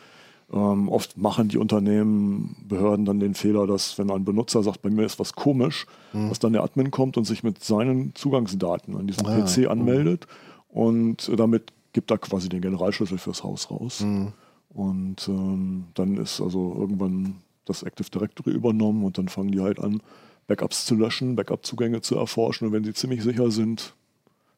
[0.53, 4.91] Ähm, oft machen die Unternehmen, Behörden dann den Fehler, dass wenn ein Benutzer sagt, bei
[4.91, 9.07] mir ist was komisch, dass dann der Admin kommt und sich mit seinen Zugangsdaten an
[9.07, 10.27] diesem Ah, PC anmeldet
[10.69, 14.01] und äh, damit gibt er quasi den Generalschlüssel fürs Haus raus.
[14.73, 19.81] Und ähm, dann ist also irgendwann das Active Directory übernommen und dann fangen die halt
[19.81, 20.01] an,
[20.47, 22.67] Backups zu löschen, Backup-Zugänge zu erforschen.
[22.67, 23.95] Und wenn sie ziemlich sicher sind,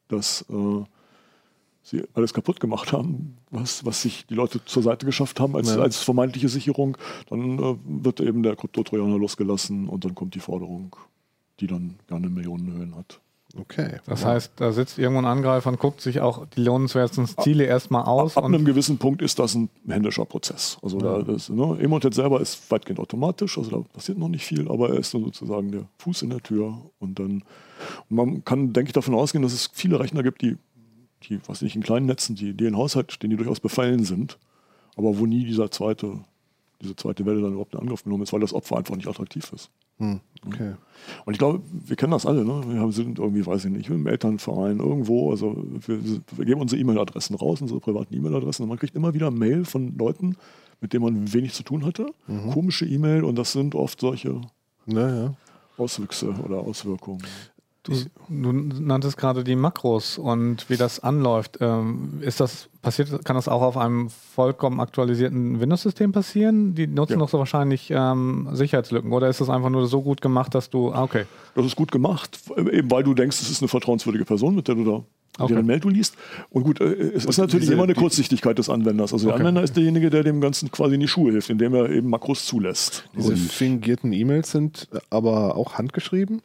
[0.07, 0.83] dass äh,
[1.83, 5.75] sie alles kaputt gemacht haben, was, was sich die Leute zur Seite geschafft haben als,
[5.75, 5.81] Ja.
[5.81, 6.97] als vermeintliche Sicherung,
[7.29, 10.95] dann äh, wird eben der Kryptotrojaner losgelassen und dann kommt die Forderung,
[11.59, 13.19] die dann gerne Millionenhöhen hat.
[13.55, 13.99] Okay.
[14.07, 18.03] Das heißt, da sitzt irgendwo ein Angreifer und guckt sich auch die lohnenswertesten Ziele erstmal
[18.03, 18.35] aus.
[18.35, 20.79] Ab und einem gewissen Punkt ist das ein händischer Prozess.
[20.81, 24.67] Also da das, ne, Emotet selber ist weitgehend automatisch, also da passiert noch nicht viel,
[24.71, 27.43] aber er ist dann sozusagen der Fuß in der Tür und dann
[28.09, 30.57] und man kann, denke ich, davon ausgehen, dass es viele Rechner gibt, die,
[31.29, 34.37] die, was nicht, in kleinen Netzen, die, die in Haushalt stehen, die durchaus befallen sind,
[34.95, 36.19] aber wo nie dieser zweite,
[36.81, 39.51] diese zweite Welle dann überhaupt in Angriff genommen ist, weil das Opfer einfach nicht attraktiv
[39.53, 39.69] ist.
[39.99, 40.73] Hm, okay.
[41.25, 42.43] Und ich glaube, wir kennen das alle.
[42.43, 42.63] Ne?
[42.67, 45.29] Wir haben- sind irgendwie, weiß ich nicht, im Elternverein irgendwo.
[45.31, 45.55] Also
[45.87, 46.03] wir,
[46.35, 48.63] wir geben unsere E-Mail-Adressen raus, unsere privaten E-Mail-Adressen.
[48.63, 50.35] Und man kriegt immer wieder Mail von Leuten,
[50.81, 52.07] mit denen man wenig zu tun hatte.
[52.51, 53.23] Komische E-Mail.
[53.23, 54.41] Und das sind oft solche
[54.87, 55.35] Naja.
[55.77, 57.21] Auswüchse oder Auswirkungen.
[57.83, 57.93] Du,
[58.29, 61.57] du nanntest gerade die Makros und wie das anläuft.
[61.59, 66.75] Ähm, ist das passiert, kann das auch auf einem vollkommen aktualisierten Windows-System passieren?
[66.75, 67.19] Die nutzen Ja.
[67.19, 70.93] doch so wahrscheinlich ähm, Sicherheitslücken oder ist das einfach nur so gut gemacht, dass du.
[70.93, 71.25] Ah, okay.
[71.55, 72.39] Das ist gut gemacht,
[72.71, 75.03] eben weil du denkst, es ist eine vertrauenswürdige Person, mit der du da
[75.39, 75.53] Okay.
[75.53, 76.15] deren Mail du liest.
[76.51, 79.11] Und gut, äh, es ist natürlich diese- immer eine Kurzsichtigkeit des Anwenders.
[79.13, 79.41] Also der Okay.
[79.41, 82.45] Anwender ist derjenige, der dem Ganzen quasi in die Schuhe hilft, indem er eben Makros
[82.45, 83.09] zulässt.
[83.17, 86.43] Diese Und, fingierten E-Mails sind aber auch handgeschrieben?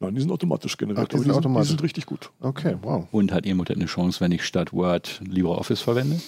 [0.00, 1.04] Nein, die sind automatisch generiert.
[1.04, 1.68] Ach, die aber sind die, automatisch.
[1.68, 2.30] Sind, die sind richtig gut.
[2.40, 3.06] Okay, wow.
[3.10, 6.20] Und hat Emotet eine Chance, wenn ich statt Word LibreOffice verwende?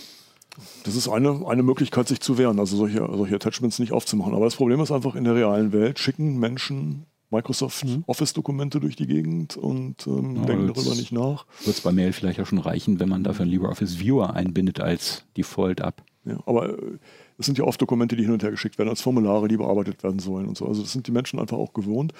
[0.84, 4.34] Das ist eine, eine Möglichkeit, sich zu wehren, also solche, solche Attachments nicht aufzumachen.
[4.34, 8.04] Aber das Problem ist einfach, in der realen Welt schicken Menschen Microsoft mhm.
[8.06, 11.46] Office-Dokumente durch die Gegend und ähm, ja, denken darüber nicht nach.
[11.64, 14.80] Wird es bei Mail vielleicht auch schon reichen, wenn man dafür einen LibreOffice Viewer einbindet
[14.80, 16.02] als Default ab.
[16.24, 16.98] Ja, aber äh,
[17.36, 20.02] das sind ja oft Dokumente, die hin und her geschickt werden, als Formulare, die bearbeitet
[20.02, 20.66] werden sollen und so.
[20.66, 22.12] Also das sind die Menschen einfach auch gewohnt.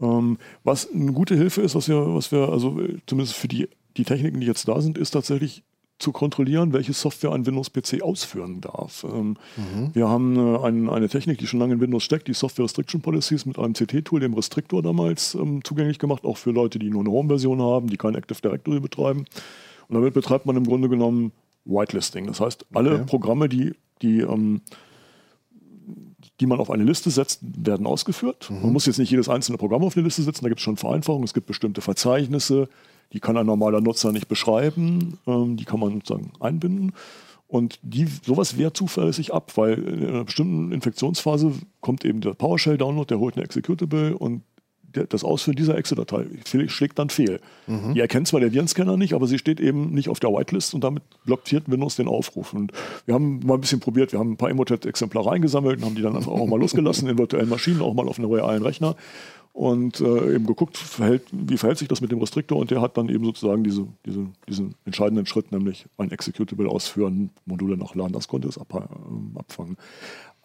[0.00, 3.68] Ähm, was eine gute Hilfe ist, was wir, was wir, also äh, zumindest für die,
[3.96, 5.62] die Techniken, die jetzt da sind, ist tatsächlich
[5.98, 9.04] zu kontrollieren, welche Software ein Windows-PC ausführen darf.
[9.04, 9.90] Ähm, mhm.
[9.94, 13.00] Wir haben äh, ein, eine Technik, die schon lange in Windows steckt, die Software Restriction
[13.00, 17.00] Policies mit einem CT-Tool, dem Restrictor damals ähm, zugänglich gemacht, auch für Leute, die nur
[17.00, 19.24] eine Home-Version haben, die kein Active Directory betreiben.
[19.88, 21.32] Und damit betreibt man im Grunde genommen
[21.64, 22.26] Whitelisting.
[22.26, 23.04] Das heißt, alle okay.
[23.06, 24.60] Programme, die, die, ähm,
[26.40, 28.50] die man auf eine Liste setzt, werden ausgeführt.
[28.50, 28.62] Mhm.
[28.62, 30.76] Man muss jetzt nicht jedes einzelne Programm auf eine Liste setzen, da gibt es schon
[30.76, 32.68] Vereinfachungen, es gibt bestimmte Verzeichnisse,
[33.12, 36.92] die kann ein normaler Nutzer nicht beschreiben, ähm, die kann man sozusagen einbinden.
[37.46, 43.06] Und die, sowas wehrt zuverlässig ab, weil in einer bestimmten Infektionsphase kommt eben der PowerShell-Download,
[43.08, 44.42] der holt eine Executable und
[45.06, 46.26] das Ausführen dieser Exe-Datei
[46.66, 47.40] schlägt dann fehl.
[47.66, 47.94] Mhm.
[47.94, 50.84] Die erkennt zwar der Virenscanner nicht, aber sie steht eben nicht auf der Whitelist und
[50.84, 52.52] damit blockiert Windows den Aufruf.
[52.52, 52.72] Und
[53.06, 56.02] wir haben mal ein bisschen probiert, wir haben ein paar Emotet-Exemplare eingesammelt und haben die
[56.02, 58.96] dann einfach auch mal losgelassen in virtuellen Maschinen, auch mal auf einem realen Rechner
[59.58, 62.96] und äh, eben geguckt, verhält, wie verhält sich das mit dem Restriktor und der hat
[62.96, 68.28] dann eben sozusagen diese, diese, diesen entscheidenden Schritt, nämlich ein Executable ausführen, Module nachladen, das
[68.28, 69.76] konnte es ab, äh, abfangen.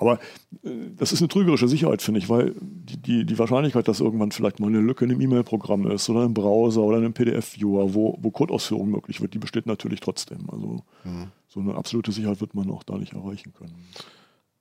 [0.04, 0.20] Aber
[0.64, 4.32] äh, das ist eine trügerische Sicherheit, finde ich, weil die, die, die, Wahrscheinlichkeit, dass irgendwann
[4.32, 7.94] vielleicht mal eine Lücke in einem E-Mail-Programm ist oder im Browser oder in einem PDF-Viewer,
[7.94, 10.50] wo, wo Codeausführung möglich wird, die besteht natürlich trotzdem.
[10.50, 11.28] Also mhm.
[11.48, 13.76] so eine absolute Sicherheit wird man auch da nicht erreichen können.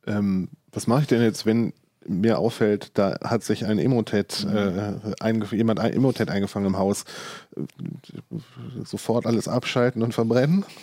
[0.06, 1.72] Ähm, was mache ich denn jetzt, wenn
[2.06, 7.04] mir auffällt, da hat sich ein Emotet, äh, jemand ein Emotet eingefangen im Haus.
[8.84, 10.64] Sofort alles abschalten und verbrennen.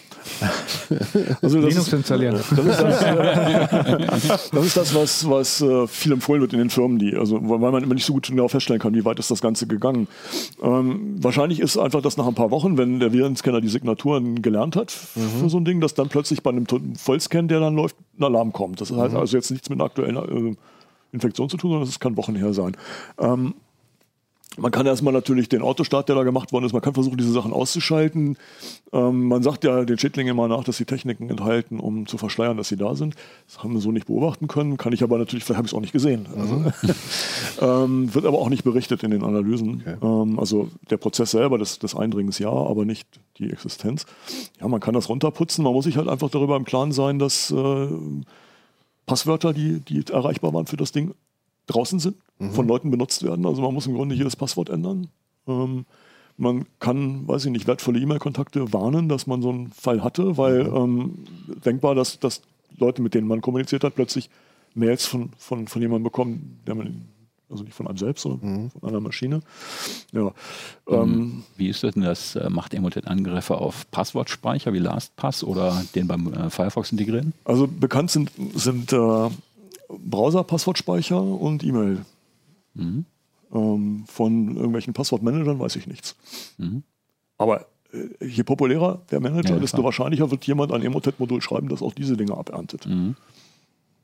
[1.42, 2.36] Also Linux ist, installieren.
[2.50, 7.00] Das ist das, das, ist das was, was äh, viel empfohlen wird in den Firmen,
[7.00, 9.42] die, also weil man immer nicht so gut genau feststellen kann, wie weit ist das
[9.42, 10.08] Ganze gegangen.
[10.62, 14.76] Ähm, wahrscheinlich ist einfach, dass nach ein paar Wochen, wenn der Virenscanner die Signaturen gelernt
[14.76, 15.42] hat mhm.
[15.42, 16.66] für so ein Ding, dass dann plötzlich bei einem
[16.98, 18.82] Vollscan, der dann läuft, ein Alarm kommt.
[18.82, 19.20] Das heißt mhm.
[19.20, 20.56] also jetzt nichts mit einer aktuellen äh,
[21.12, 22.76] Infektion zu tun, sondern es kann Wochen her sein.
[23.20, 23.54] Ähm,
[24.58, 27.32] man kann erstmal natürlich den Autostart, der da gemacht worden ist, man kann versuchen, diese
[27.32, 28.38] Sachen auszuschalten.
[28.92, 32.58] Ähm, man sagt ja den Schädlingen immer nach, dass sie Techniken enthalten, um zu verschleiern,
[32.58, 33.16] dass sie da sind.
[33.48, 35.78] Das haben wir so nicht beobachten können, kann ich aber natürlich, vielleicht habe ich es
[35.78, 36.28] auch nicht gesehen.
[36.36, 36.74] Also, mhm.
[37.62, 39.84] ähm, wird aber auch nicht berichtet in den Analysen.
[39.86, 39.98] Okay.
[40.02, 44.06] Ähm, also der Prozess selber des, des Eindringens ja, aber nicht die Existenz.
[44.60, 47.52] Ja, man kann das runterputzen, man muss sich halt einfach darüber im Klaren sein, dass
[47.52, 47.88] äh,
[49.10, 51.16] Passwörter, die, die erreichbar waren für das Ding,
[51.66, 52.52] draußen sind, mhm.
[52.52, 53.48] von Leuten benutzt werden.
[53.48, 55.08] Also man muss im Grunde jedes Passwort ändern.
[55.48, 55.88] Ähm,
[56.38, 60.66] man kann, weiß ich nicht, wertvolle E-Mail-Kontakte warnen, dass man so einen Fall hatte, weil
[60.66, 60.76] mhm.
[60.76, 61.14] ähm,
[61.66, 62.44] denkbar, dass, dass
[62.78, 64.30] Leute, mit denen man kommuniziert hat, plötzlich
[64.76, 67.06] Mails von, von, von jemandem bekommen, der man
[67.50, 68.72] also nicht von einem selbst, sondern mhm.
[68.72, 69.42] von einer Maschine.
[70.12, 70.32] Ja.
[70.88, 72.04] Ähm, ähm, wie ist das denn?
[72.04, 77.34] Das äh, macht Emotet Angriffe auf Passwortspeicher wie LastPass oder den beim äh, Firefox integrieren?
[77.46, 79.30] Also bekannt sind, sind äh,
[79.90, 82.06] Browser-Passwortspeicher und E-Mail.
[82.76, 83.06] Mhm.
[83.52, 86.16] Ähm, von irgendwelchen Passwortmanagern weiß ich nichts.
[86.58, 86.84] Mhm.
[87.38, 91.82] Aber äh, je populärer der Manager, ja, desto wahrscheinlicher wird jemand ein Emotet-Modul schreiben, das
[91.82, 92.86] auch diese Dinge aberntet.
[92.86, 93.16] Mhm.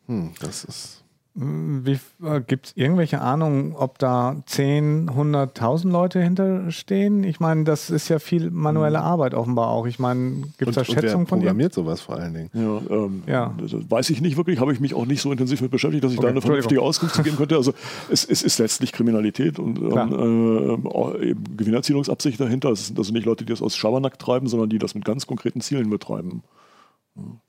[0.08, 1.05] Hm, das ist
[1.38, 7.26] äh, Gibt es irgendwelche Ahnungen, ob da 10, 100.000 Leute hinterstehen?
[7.26, 9.04] Ich meine, das ist ja viel manuelle mhm.
[9.04, 9.86] Arbeit offenbar auch.
[9.86, 11.48] Ich meine, gibt es da Schätzungen von dir?
[11.48, 12.50] programmiert sowas vor allen Dingen?
[12.54, 13.54] Ja, ähm, ja.
[13.90, 14.62] weiß ich nicht wirklich.
[14.62, 16.82] Habe ich mich auch nicht so intensiv mit beschäftigt, dass ich okay, da eine vernünftige
[16.82, 17.58] Auskunft geben könnte.
[17.58, 17.74] Also
[18.10, 20.88] es, es, ist letztlich Kriminalität und ähm,
[21.20, 22.70] äh, Gewinnerzielungsabsicht dahinter.
[22.70, 25.28] Es sind also nicht Leute, die das aus Schabernack treiben, sondern die das mit ganz
[25.28, 26.44] konkreten Zielen betreiben.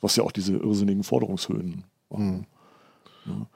[0.00, 2.26] Was ja auch diese irrsinnigen Forderungshöhen machen.
[2.30, 2.44] Mhm.
[3.26, 3.46] Ja.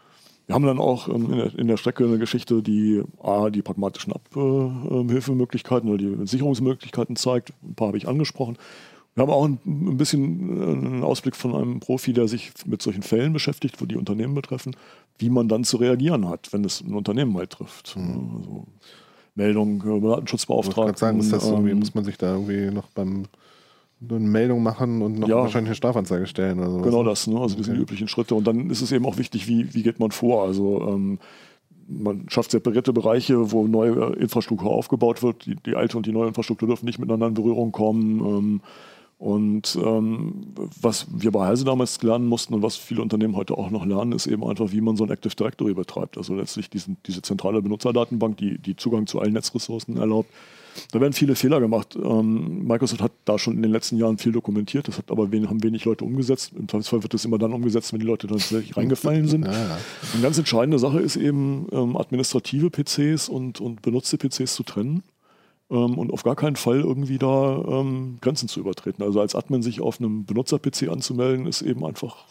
[0.51, 3.63] Wir haben dann auch ähm, in, der, in, der, Strecke eine Geschichte, die A, die
[3.63, 7.53] pragmatischen Abhilfemöglichkeiten oder die Sicherungsmöglichkeiten zeigt.
[7.63, 8.59] Ein paar habe ich angesprochen.
[9.15, 12.83] Wir haben auch ein, ein, bisschen äh, einen Ausblick von einem Profi, der sich mit
[12.83, 14.75] solchen Fällen beschäftigt, wo die Unternehmen betreffen,
[15.19, 17.95] wie man dann zu reagieren hat, wenn es ein Unternehmen mal trifft.
[17.97, 18.39] Mhm.
[18.39, 18.67] Also
[19.37, 20.95] Meldung, äh, Datenschutzbeauftragten.
[20.95, 23.27] Ich sagen, ist das irgendwie, ähm, muss man sich da irgendwie noch beim
[24.09, 26.59] eine Meldung machen und noch ja, wahrscheinlich eine Strafanzeige stellen.
[26.59, 26.85] Oder sowas.
[26.85, 27.41] Genau das, ne?
[27.41, 28.35] also das sind die üblichen Schritte.
[28.35, 30.45] Und dann ist es eben auch wichtig, wie, wie geht man vor.
[30.45, 31.19] Also ähm,
[31.87, 35.45] man schafft separierte Bereiche, wo neue Infrastruktur aufgebaut wird.
[35.45, 38.21] Die, die, alte und die neue Infrastruktur dürfen nicht miteinander in Berührung kommen.
[38.21, 38.61] Ähm,
[39.19, 43.69] Und ähm, was wir bei Heise damals lernen mussten und was viele Unternehmen heute auch
[43.69, 46.17] noch lernen, ist eben einfach, wie man so ein Active Directory betreibt.
[46.17, 50.31] Also letztlich diesen, diese zentrale Benutzerdatenbank, die, die Zugang zu allen Netzressourcen erlaubt.
[50.93, 51.97] Da werden viele Fehler gemacht.
[51.97, 55.49] Ähm, Microsoft hat da schon in den letzten Jahren viel dokumentiert, das hat aber wen,
[55.49, 56.53] haben wenig Leute umgesetzt.
[56.57, 59.41] Im Zweifelsfall wird das immer dann umgesetzt, wenn die Leute dann tatsächlich reingefallen sind.
[59.51, 59.79] Ja, ja.
[60.13, 65.03] Eine ganz entscheidende Sache ist eben, ähm, administrative PCs und, und benutzte PCs zu trennen
[65.71, 69.03] ähm, und auf gar keinen Fall irgendwie da ähm, Grenzen zu übertreten.
[69.03, 72.27] Also als Admin sich auf einem Benutzer-PC anzumelden, ist eben einfach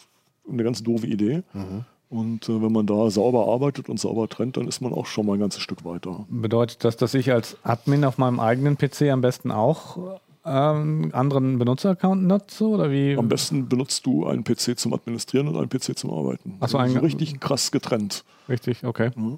[0.48, 1.44] eine ganz doofe Idee.
[1.54, 1.86] Mhm.
[2.10, 5.28] Und äh, wenn man da sauber arbeitet und sauber trennt, dann ist man auch schon
[5.28, 6.26] mal ein ganzes Stück weiter.
[6.30, 11.60] Bedeutet das, dass ich als Admin auf meinem eigenen PC am besten auch ähm, anderen
[11.60, 12.68] Benutzer-Account nutze?
[12.68, 13.16] Oder wie?
[13.16, 16.58] Am besten benutzt du einen PC zum Administrieren und einen PC zum Arbeiten.
[16.60, 18.24] Achso, also richtig krass getrennt.
[18.48, 19.12] Richtig, okay.
[19.16, 19.38] Mhm.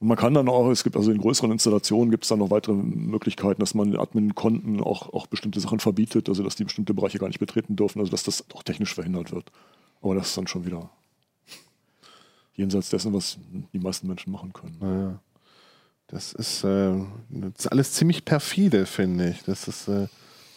[0.00, 2.50] Und man kann dann auch, es gibt also in größeren Installationen gibt es dann noch
[2.50, 7.18] weitere Möglichkeiten, dass man Admin-Konten auch, auch bestimmte Sachen verbietet, also dass die bestimmte Bereiche
[7.18, 9.52] gar nicht betreten dürfen, also dass das auch technisch verhindert wird.
[10.02, 10.90] Aber das ist dann schon wieder
[12.56, 13.38] jenseits dessen, was
[13.72, 14.76] die meisten Menschen machen können.
[14.80, 15.20] Ja,
[16.08, 16.94] das ist, äh,
[17.70, 19.42] alles ziemlich perfide, finde ich.
[19.44, 20.06] Das ist äh,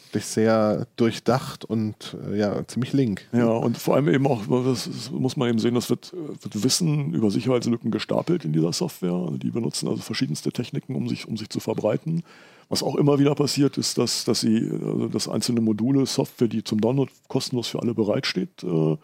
[0.07, 3.27] wirklich sehr durchdacht und äh, ja, ziemlich link.
[3.33, 7.13] Ja, und vor allem eben auch, das muss man eben sehen, das wird, wird Wissen
[7.13, 9.13] über Sicherheitslücken gestapelt in dieser Software.
[9.13, 12.23] Also die benutzen also verschiedenste Techniken, um sich, um sich zu verbreiten.
[12.69, 16.63] Was auch immer wieder passiert, ist, dass, dass sie also dass einzelne Module, Software, die
[16.63, 18.97] zum Download kostenlos für alle bereitsteht, äh,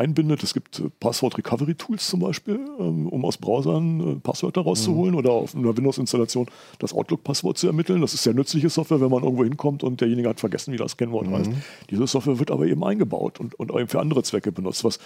[0.00, 0.42] einbindet.
[0.42, 5.18] Es gibt äh, Passwort-Recovery-Tools zum Beispiel, ähm, um aus Browsern äh, Passwörter rauszuholen mhm.
[5.18, 6.46] oder auf einer Windows-Installation
[6.78, 8.00] das Outlook-Passwort zu ermitteln.
[8.00, 10.96] Das ist sehr nützliche Software, wenn man irgendwo hinkommt und derjenige hat vergessen, wie das
[10.96, 11.34] Kennwort mhm.
[11.34, 11.50] heißt.
[11.90, 14.98] Diese Software wird aber eben eingebaut und, und eben für andere Zwecke benutzt, was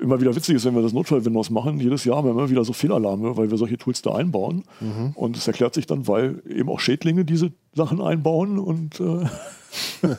[0.00, 1.78] immer wieder witzig ist, wenn wir das Notfall-Windows machen.
[1.78, 4.64] Jedes Jahr haben wir immer wieder so Fehlalarme, weil wir solche Tools da einbauen.
[4.80, 5.12] Mhm.
[5.14, 9.26] Und es erklärt sich dann, weil eben auch Schädlinge diese Sachen einbauen und äh,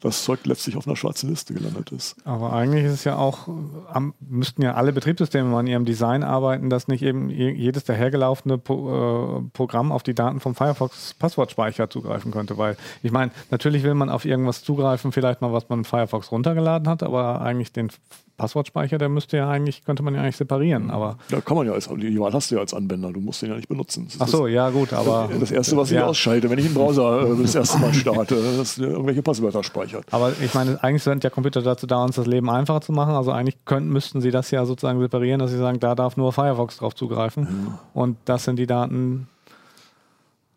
[0.00, 2.16] das Zeug letztlich auf einer schwarzen Liste gelandet ist.
[2.24, 3.48] Aber eigentlich ist es ja auch,
[3.92, 9.38] am, müssten ja alle Betriebssysteme an ihrem Design arbeiten, dass nicht eben jedes dahergelaufene Pro,
[9.38, 12.58] äh, Programm auf die Daten vom Firefox Passwortspeicher zugreifen könnte.
[12.58, 16.30] Weil ich meine, natürlich will man auf irgendwas zugreifen, vielleicht mal, was man in Firefox
[16.30, 17.90] runtergeladen hat, aber eigentlich den
[18.38, 20.90] Passwortspeicher, der müsste ja eigentlich, könnte man ja eigentlich separieren.
[20.90, 23.42] Aber da kann man ja als, die Wahl hast du ja als Anwender, du musst
[23.42, 24.08] den ja nicht benutzen.
[24.20, 25.28] Ach so, ja gut, aber.
[25.40, 26.06] Das erste, was ich ja.
[26.06, 30.04] ausschalte, wenn ich einen Browser äh, das erste Mal starte, dass irgendwelche Passwörter speichert.
[30.10, 33.14] Aber ich meine, eigentlich sind ja Computer dazu da, uns das Leben einfacher zu machen.
[33.14, 36.32] Also eigentlich könnten, müssten sie das ja sozusagen separieren, dass sie sagen, da darf nur
[36.32, 37.42] Firefox drauf zugreifen.
[37.44, 37.78] Mhm.
[37.94, 39.28] Und das sind die Daten,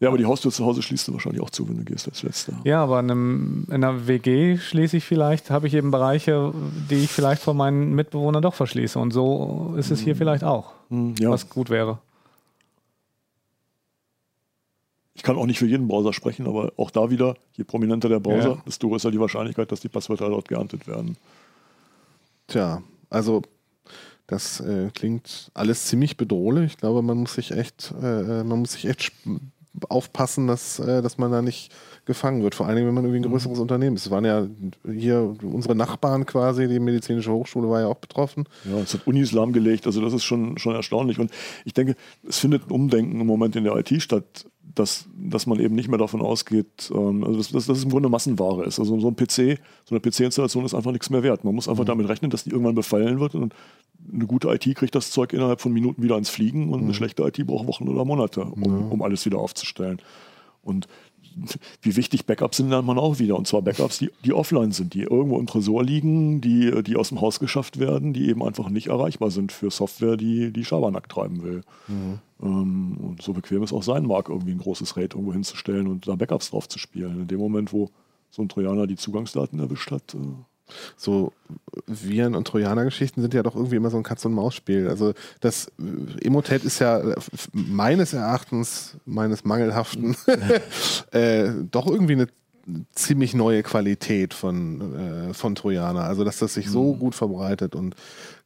[0.01, 2.23] ja, aber die Haustür zu Hause schließt du wahrscheinlich auch zu, wenn du gehst als
[2.23, 2.53] Letzter.
[2.63, 6.51] Ja, aber in, einem, in einer WG schließe ich vielleicht, habe ich eben Bereiche,
[6.89, 8.97] die ich vielleicht von meinen Mitbewohnern doch verschließe.
[8.97, 10.17] Und so ist es hier mhm.
[10.17, 11.29] vielleicht auch, mhm, ja.
[11.29, 11.99] was gut wäre.
[15.13, 18.19] Ich kann auch nicht für jeden Browser sprechen, aber auch da wieder, je prominenter der
[18.19, 18.63] Browser, ja.
[18.65, 21.17] desto größer die Wahrscheinlichkeit, dass die Passwörter dort geerntet werden.
[22.47, 23.41] Tja, also
[24.27, 26.71] das äh, klingt alles ziemlich bedrohlich.
[26.71, 29.11] Ich glaube, man muss sich echt, äh, äh man muss sich echt
[29.89, 31.71] aufpassen, dass, äh, dass man da nicht
[32.05, 32.55] gefangen wird.
[32.55, 33.33] Vor allem, wenn man irgendwie ein mhm.
[33.33, 33.61] größeres mhm.
[33.61, 34.05] Unternehmen ist.
[34.05, 34.47] Es waren ja
[34.85, 38.45] hier unsere Nachbarn quasi, die medizinische Hochschule war ja auch betroffen.
[38.65, 41.19] Ja, es hat Unis lahmgelegt, also das ist schon, schon erstaunlich.
[41.19, 41.31] Und
[41.65, 41.95] ich denke,
[42.27, 44.45] es findet ein Umdenken im Moment in der IT statt,
[44.75, 47.89] dass, dass man eben nicht mehr davon ausgeht, ähm, also dass, dass, dass es im
[47.89, 48.79] Grunde Massenware ist.
[48.79, 51.43] Also so ein PC, so eine PC-Installation ist einfach nichts mehr wert.
[51.43, 51.87] Man muss einfach mhm.
[51.87, 53.53] damit rechnen, dass die irgendwann befallen wird und
[54.13, 56.85] eine gute IT kriegt das Zeug innerhalb von Minuten wieder ins Fliegen und mhm.
[56.85, 58.87] eine schlechte IT braucht Wochen oder Monate, um, ja.
[58.89, 60.01] um alles wieder aufzustellen.
[60.63, 60.87] Und
[61.81, 63.37] wie wichtig Backups sind, lernt man auch wieder.
[63.37, 67.09] Und zwar Backups, die, die offline sind, die irgendwo im Tresor liegen, die, die aus
[67.09, 71.09] dem Haus geschafft werden, die eben einfach nicht erreichbar sind für Software, die, die Schabernack
[71.09, 71.61] treiben will.
[71.87, 72.19] Mhm.
[72.41, 76.07] Ähm, und so bequem es auch sein mag, irgendwie ein großes RAID irgendwo hinzustellen und
[76.07, 77.21] da Backups drauf zu spielen.
[77.21, 77.89] In dem Moment, wo
[78.29, 80.17] so ein Trojaner die Zugangsdaten erwischt hat, äh,
[80.97, 81.33] so
[81.87, 84.87] Viren- und Trojaner-Geschichten sind ja doch irgendwie immer so ein Katz-und-Maus-Spiel.
[84.87, 85.71] Also das
[86.21, 87.01] Emotet ist ja
[87.53, 90.15] meines Erachtens, meines mangelhaften,
[91.11, 92.27] äh, doch irgendwie eine
[92.93, 96.03] ziemlich neue Qualität von, äh, von Trojaner.
[96.03, 96.99] Also dass das sich so mhm.
[96.99, 97.95] gut verbreitet und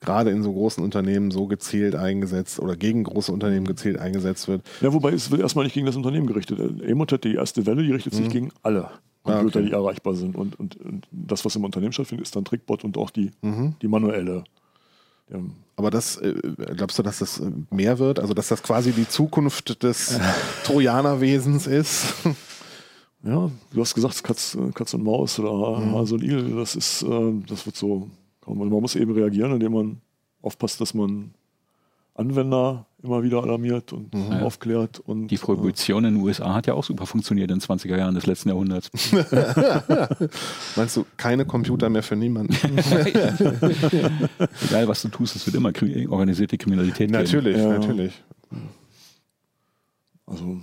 [0.01, 4.61] gerade in so großen Unternehmen so gezielt eingesetzt oder gegen große Unternehmen gezielt eingesetzt wird.
[4.81, 6.59] Ja, wobei es wird erstmal nicht gegen das Unternehmen gerichtet.
[6.81, 8.31] Emotet, die erste Welle, die richtet sich mhm.
[8.31, 8.89] gegen alle.
[9.25, 9.69] Computer, ah, okay.
[9.69, 10.35] die erreichbar sind.
[10.35, 13.75] Und, und, und, das, was im Unternehmen stattfindet, ist dann Trickbot und auch die, mhm.
[13.81, 14.43] die manuelle.
[15.29, 15.39] Ja.
[15.75, 16.33] Aber das, äh,
[16.75, 18.19] glaubst du, dass das äh, mehr wird?
[18.19, 20.19] Also, dass das quasi die Zukunft des
[20.63, 22.13] Trojanerwesens ist?
[23.27, 25.95] Ja, du hast gesagt, Katz, Katz und Maus oder mhm.
[25.95, 28.07] Hase und Igel, das ist, äh, das wird so,
[28.45, 30.01] man muss eben reagieren, indem man
[30.43, 31.33] aufpasst, dass man
[32.15, 34.31] Anwender immer wieder alarmiert und mhm.
[34.41, 34.99] aufklärt.
[34.99, 38.15] Und, die Prohibition in den USA hat ja auch super funktioniert in den 20er Jahren
[38.15, 38.89] des letzten Jahrhunderts.
[40.75, 42.53] Meinst du, keine Computer mehr für niemanden?
[44.69, 45.73] Egal, was du tust, es wird immer
[46.09, 47.67] organisierte Kriminalität Natürlich, ja.
[47.67, 48.23] natürlich.
[50.25, 50.57] Also,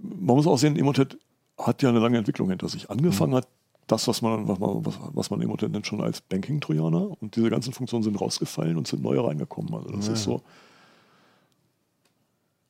[0.00, 1.18] man muss auch sehen, Emotet
[1.58, 2.88] hat ja eine lange Entwicklung hinter sich.
[2.88, 3.36] Angefangen mhm.
[3.36, 3.48] hat
[3.86, 7.20] das, was man, was man, was, was man Emotet nennt, schon als Banking-Trojaner.
[7.20, 9.74] Und diese ganzen Funktionen sind rausgefallen und sind neue reingekommen.
[9.74, 10.12] Also das ja.
[10.14, 10.42] ist so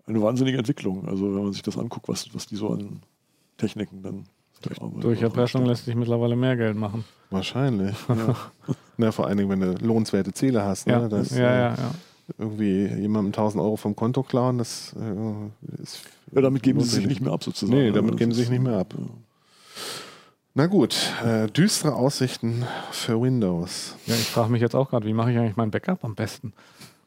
[0.06, 1.08] eine wahnsinnige Entwicklung.
[1.08, 3.00] Also wenn man sich das anguckt, was, was die so an
[3.56, 4.24] Techniken dann
[4.62, 7.04] durch, durch Erpressung lässt sich mittlerweile mehr Geld machen.
[7.30, 7.96] Wahrscheinlich.
[8.08, 8.36] Ja.
[8.98, 10.86] ja, vor allen Dingen, wenn du lohnenswerte Ziele hast.
[10.86, 10.92] Ne?
[10.94, 11.94] Ja, das, ja, ja, ja
[12.38, 16.02] irgendwie jemandem 1000 Euro vom Konto klauen, das äh, ist.
[16.32, 17.78] Ja, damit geben sie sich nicht mehr ab, sozusagen.
[17.78, 18.94] Nee, damit geben sie sich nicht mehr ab.
[20.56, 23.96] Na gut, äh, düstere Aussichten für Windows.
[24.06, 26.52] Ja, ich frage mich jetzt auch gerade, wie mache ich eigentlich mein Backup am besten?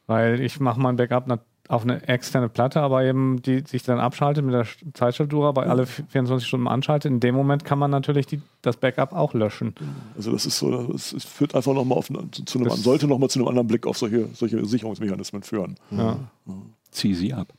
[0.06, 1.39] Weil ich mache mein Backup
[1.70, 5.86] auf eine externe Platte, aber eben die sich dann abschaltet mit der Zeitschaltuhr, aber alle
[5.86, 7.10] 24 Stunden anschaltet.
[7.10, 9.76] In dem Moment kann man natürlich die, das Backup auch löschen.
[10.18, 13.30] Also das ist so, es führt einfach nochmal auf zu, zu einem, das sollte nochmal
[13.30, 15.76] zu einem anderen Blick auf solche, solche Sicherungsmechanismen führen.
[15.91, 16.20] Ja.
[16.48, 16.54] ja.
[16.91, 17.54] Zieh sie ab.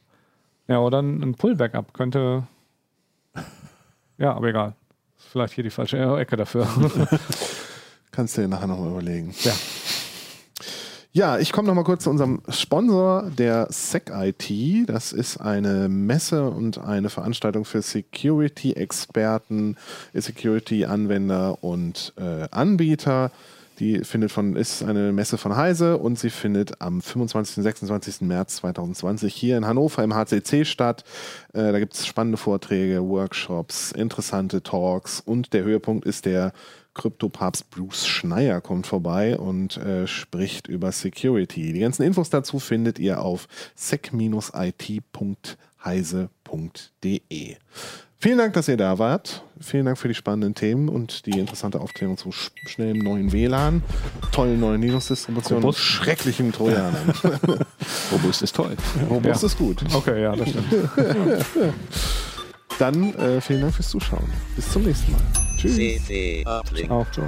[0.66, 2.46] Ja, oder ein Pull-Backup könnte.
[4.20, 4.74] Ja, aber egal.
[5.18, 6.66] Ist vielleicht hier die falsche Ecke dafür.
[8.12, 9.34] Kannst du dir nachher nochmal überlegen.
[9.42, 9.52] Ja.
[11.12, 14.88] Ja, ich komme noch mal kurz zu unserem Sponsor, der SecIT.
[14.88, 19.76] Das ist eine Messe und eine Veranstaltung für Security-Experten,
[20.14, 23.32] Security-Anwender und äh, Anbieter.
[23.78, 27.58] Die findet von, ist eine Messe von Heise und sie findet am 25.
[27.58, 28.22] und 26.
[28.22, 31.04] März 2020 hier in Hannover im HCC statt.
[31.52, 36.52] Äh, da gibt es spannende Vorträge, Workshops, interessante Talks und der Höhepunkt ist der
[36.94, 41.72] Krypto-Papst Bruce Schneier kommt vorbei und äh, spricht über Security.
[41.72, 44.36] Die ganzen Infos dazu findet ihr auf sec-it.heise.de.
[48.20, 49.44] Vielen Dank, dass ihr da wart.
[49.60, 53.82] Vielen Dank für die spannenden Themen und die interessante Aufklärung zu sch schnellem neuen WLAN,
[54.32, 57.12] tollen neuen Linux-Distributionen und schrecklichen Trojanern.
[58.12, 58.76] Robust ist toll.
[59.08, 59.46] Robust ja.
[59.46, 59.82] ist gut.
[59.94, 60.66] Okay, ja, das stimmt.
[62.78, 64.24] Dann äh, vielen Dank fürs Zuschauen.
[64.56, 65.20] Bis zum nächsten Mal.
[65.56, 65.76] Tschüss.
[66.86, 67.06] Ciao.
[67.12, 67.26] Ciao.